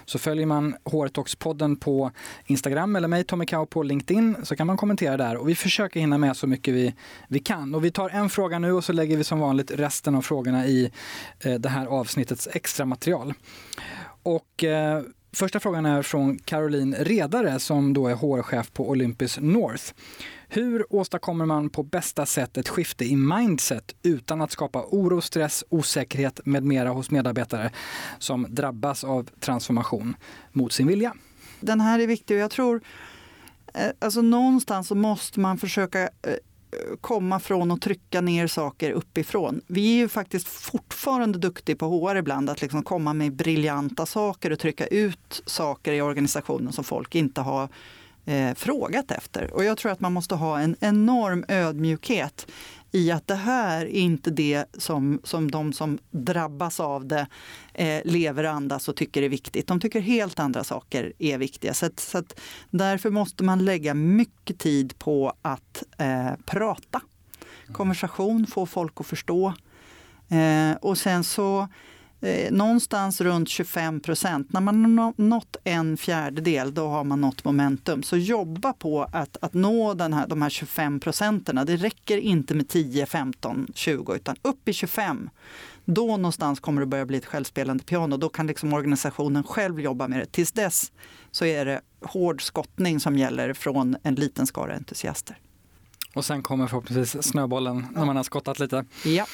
[0.04, 2.10] Så följer man HR-talks-podden på
[2.46, 6.00] Instagram eller mig, Tommy Kau, på LinkedIn så kan man kommentera där och vi försöker
[6.00, 6.94] hinna med så mycket vi,
[7.28, 7.74] vi kan.
[7.74, 10.66] Och vi tar en fråga nu och så lägger vi som vanligt resten av frågorna
[10.66, 10.90] i
[11.40, 13.34] eh, det här avsnittets extra material.
[14.22, 15.02] Och eh,
[15.32, 19.84] Första frågan är från Caroline Redare som då är HR-chef på Olympus North.
[20.48, 25.64] Hur åstadkommer man på bästa sätt ett skifte i mindset utan att skapa oro, stress,
[25.68, 27.70] osäkerhet med mera hos medarbetare
[28.18, 30.16] som drabbas av transformation
[30.52, 31.14] mot sin vilja?
[31.60, 32.80] Den här är viktig och jag tror
[33.74, 36.34] eh, Alltså någonstans så måste man försöka eh,
[37.00, 39.60] komma från och trycka ner saker uppifrån.
[39.66, 44.50] Vi är ju faktiskt fortfarande duktiga på HR ibland att liksom komma med briljanta saker
[44.50, 47.68] och trycka ut saker i organisationen som folk inte har
[48.24, 49.54] eh, frågat efter.
[49.54, 52.46] Och jag tror att man måste ha en enorm ödmjukhet
[52.92, 57.26] i att det här är inte det som, som de som drabbas av det
[57.74, 59.66] eh, lever, andas och tycker är viktigt.
[59.66, 61.74] De tycker helt andra saker är viktiga.
[61.74, 67.00] Så, att, så att därför måste man lägga mycket tid på att eh, prata.
[67.72, 69.54] Konversation, få folk att förstå.
[70.28, 71.68] Eh, och sen så
[72.20, 74.52] eh, någonstans runt 25 procent.
[74.52, 78.02] När man har nått en fjärdedel, då har man nått momentum.
[78.02, 81.56] Så jobba på att, att nå den här, de här 25 procenten.
[81.56, 85.30] Det räcker inte med 10, 15, 20, utan upp i 25.
[85.84, 88.16] Då någonstans kommer det börja bli ett självspelande piano.
[88.16, 90.26] Då kan liksom organisationen själv jobba med det.
[90.26, 90.92] Tills dess
[91.30, 95.36] så är det hård skottning som gäller från en liten skara entusiaster.
[96.14, 98.84] Och sen kommer förhoppningsvis snöbollen när man har skottat lite.
[99.04, 99.26] Ja.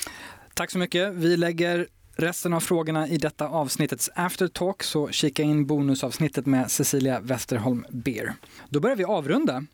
[0.55, 1.15] Tack så mycket.
[1.15, 1.87] Vi lägger
[2.17, 8.35] resten av frågorna i detta avsnittets aftertalk, så kika in bonusavsnittet med Cecilia Westerholm Beer.
[8.69, 9.65] Då börjar vi avrunda.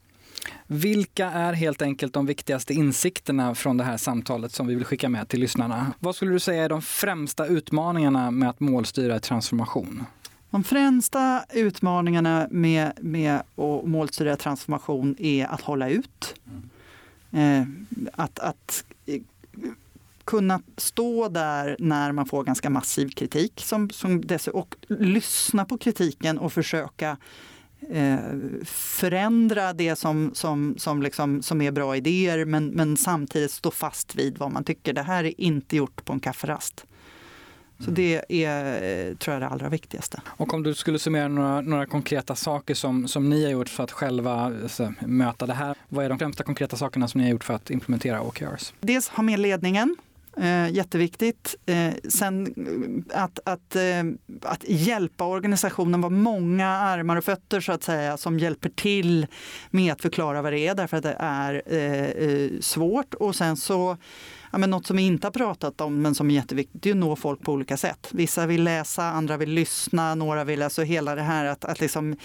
[0.66, 5.08] Vilka är helt enkelt de viktigaste insikterna från det här samtalet som vi vill skicka
[5.08, 5.92] med till lyssnarna?
[5.98, 10.04] Vad skulle du säga är de främsta utmaningarna med att målstyra transformation?
[10.50, 16.34] De främsta utmaningarna med, med att målstyra transformation är att hålla ut.
[17.32, 17.62] Eh,
[18.12, 18.84] att, att
[20.24, 25.78] kunna stå där när man får ganska massiv kritik som, som dess, och lyssna på
[25.78, 27.16] kritiken och försöka
[27.90, 28.18] eh,
[28.64, 34.14] förändra det som, som, som, liksom, som är bra idéer men, men samtidigt stå fast
[34.14, 34.92] vid vad man tycker.
[34.92, 36.86] Det här är inte gjort på en kafferast.
[37.78, 37.94] Så mm.
[37.94, 40.22] det är, tror jag, det allra viktigaste.
[40.26, 43.84] Och om du skulle summera några, några konkreta saker som, som ni har gjort för
[43.84, 45.76] att själva alltså, möta det här.
[45.88, 48.74] Vad är de främsta konkreta sakerna som ni har gjort för att implementera OKRs?
[48.80, 49.96] Dels ha med ledningen
[50.36, 51.54] Eh, jätteviktigt.
[51.66, 52.46] Eh, sen
[53.10, 54.04] eh, att, att, eh,
[54.42, 59.26] att hjälpa organisationen, vara många armar och fötter så att säga som hjälper till
[59.70, 63.14] med att förklara vad det är därför att det är eh, eh svårt.
[63.14, 63.96] Och sen så
[64.52, 66.94] ja, men något som vi inte har pratat om men som är jätteviktigt, det är
[66.94, 68.08] att nå folk på olika sätt.
[68.12, 72.16] Vissa vill läsa, andra vill lyssna, några vill, alltså hela det här att, att liksom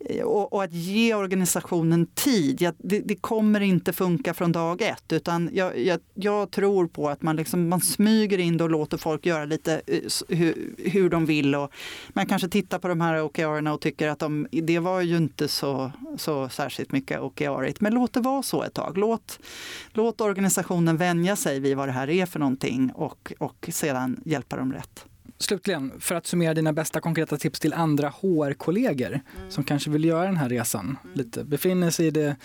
[0.00, 2.62] Eh, och, och, att ge organisationen tid.
[2.62, 7.08] Ja, det, det, kommer inte funka från dag ett utan jag, jag, jag tror på
[7.08, 11.26] att man, liksom, man smyger in och låter folk göra lite eh, hur, hur de
[11.26, 11.54] vill.
[11.54, 11.72] Och
[12.08, 15.48] man kanske tittar på de här OKR och tycker att de, det var ju inte
[15.48, 17.82] så, så särskilt mycket OKR.
[17.82, 18.98] Men låt det vara så ett tag.
[18.98, 19.38] Låt,
[19.92, 24.56] låt organisationen vänja sig vid vad det här är för någonting och, och sedan hjälpa
[24.56, 25.06] dem rätt.
[25.44, 29.50] Slutligen, för att summera dina bästa konkreta tips till andra HR-kollegor mm.
[29.50, 31.16] som kanske vill göra den här resan, mm.
[31.16, 32.36] lite befinner sig i det,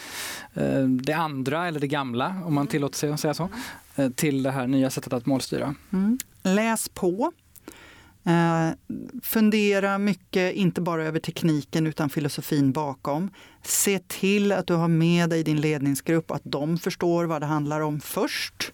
[0.54, 2.68] eh, det andra eller det gamla, om man mm.
[2.68, 3.50] tillåter sig att säga så,
[3.96, 5.76] eh, till det här nya sättet att målstyra.
[5.94, 6.18] Mm.
[6.44, 7.32] Läs på.
[8.24, 8.70] Eh,
[9.24, 13.30] fundera mycket, inte bara över tekniken utan filosofin bakom.
[13.64, 17.82] Se till att du har med dig din ledningsgrupp, att de förstår vad det handlar
[17.82, 18.74] om först.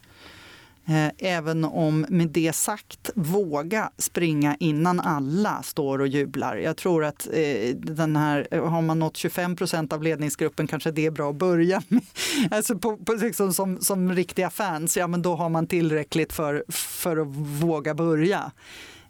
[0.87, 6.57] Eh, även om med det sagt, våga springa innan alla står och jublar.
[6.57, 10.91] Jag tror att eh, den här, eh, har man nått 25 procent av ledningsgruppen kanske
[10.91, 12.01] det är bra att börja med.
[12.51, 16.63] Alltså på, på, liksom som, som riktiga fans, ja men då har man tillräckligt för,
[16.69, 17.27] för att
[17.61, 18.51] våga börja.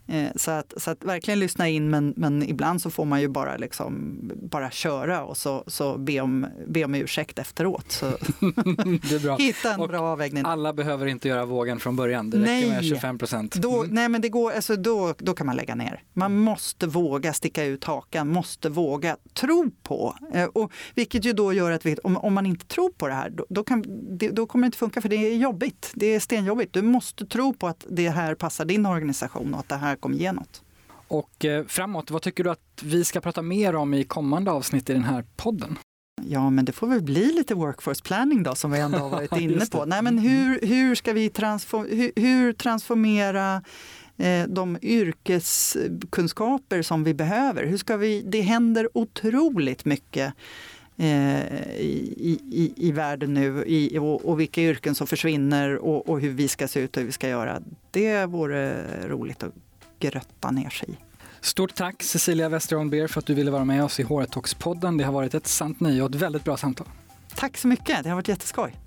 [0.08, 3.28] Eh, så att, så att verkligen lyssna in men, men ibland så får man ju
[3.28, 7.92] bara, liksom, bara köra och så, så be, om, be om ursäkt efteråt.
[7.92, 8.06] Så
[9.38, 10.42] Hitta en och bra avvägning.
[10.46, 12.68] Alla behöver inte göra vågen från början, det räcker nej.
[12.70, 13.54] med 25 procent.
[13.54, 13.94] Då, mm.
[13.94, 16.02] nej men det går, alltså då, då kan man lägga ner.
[16.12, 20.16] Man måste våga sticka ut hakan, måste våga tro på.
[20.32, 23.14] Eh, och, vilket ju då gör att vi, om, om man inte tror på det
[23.14, 23.84] här då, då, kan,
[24.18, 25.92] det, då kommer det inte funka för det är jobbigt.
[25.94, 26.74] Det är stenjobbigt.
[26.74, 30.00] Du måste tro på att det här passar din organisation och att det här här
[30.00, 30.62] kommer ge något.
[31.08, 34.90] Och eh, framåt, vad tycker du att vi ska prata mer om i kommande avsnitt
[34.90, 35.78] i den här podden?
[36.22, 39.32] Ja, men det får väl bli lite workforce planning då, som vi ändå har varit
[39.40, 39.84] inne på.
[39.84, 43.62] Nej, men hur, hur ska vi transform, hur, hur transformera
[44.16, 47.66] eh, de yrkeskunskaper som vi behöver?
[47.66, 50.34] Hur ska vi, det händer otroligt mycket
[50.96, 56.20] eh, i, i, i världen nu i, och, och, vilka yrken som försvinner och, och,
[56.20, 57.62] hur vi ska se ut och hur vi ska göra.
[57.90, 58.74] Det vore
[59.08, 59.54] roligt att
[60.00, 60.96] grötta ner sig i.
[61.40, 64.96] Stort tack Cecilia Westerholm Beer för att du ville vara med oss i HR podden
[64.96, 66.86] Det har varit ett sant nöje och ett väldigt bra samtal.
[67.34, 68.85] Tack så mycket, det har varit jätteskoj.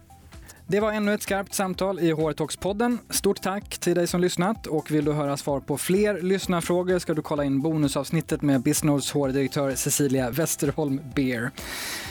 [0.72, 4.68] Det var ännu ett skarpt samtal i HR podden Stort tack till dig som lyssnat
[4.68, 9.12] och vill du höra svar på fler lyssnarfrågor ska du kolla in bonusavsnittet med Bisnodes
[9.12, 11.52] HR-direktör Cecilia Westerholm Beer.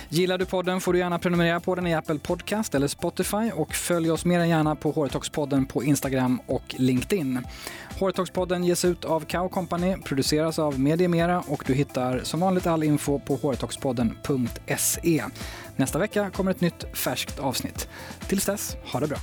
[0.08, 3.74] Gillar du podden får du gärna prenumerera på den i Apple Podcast eller Spotify och
[3.74, 7.40] följ oss mer än gärna på HR på Instagram och LinkedIn.
[7.98, 12.82] HR ges ut av Kao Company, produceras av Mediemera och du hittar som vanligt all
[12.82, 15.24] info på hrtalkspodden.se.
[15.78, 17.88] Nästa vecka kommer ett nytt färskt avsnitt.
[18.28, 19.18] Tills dess, ha det bra.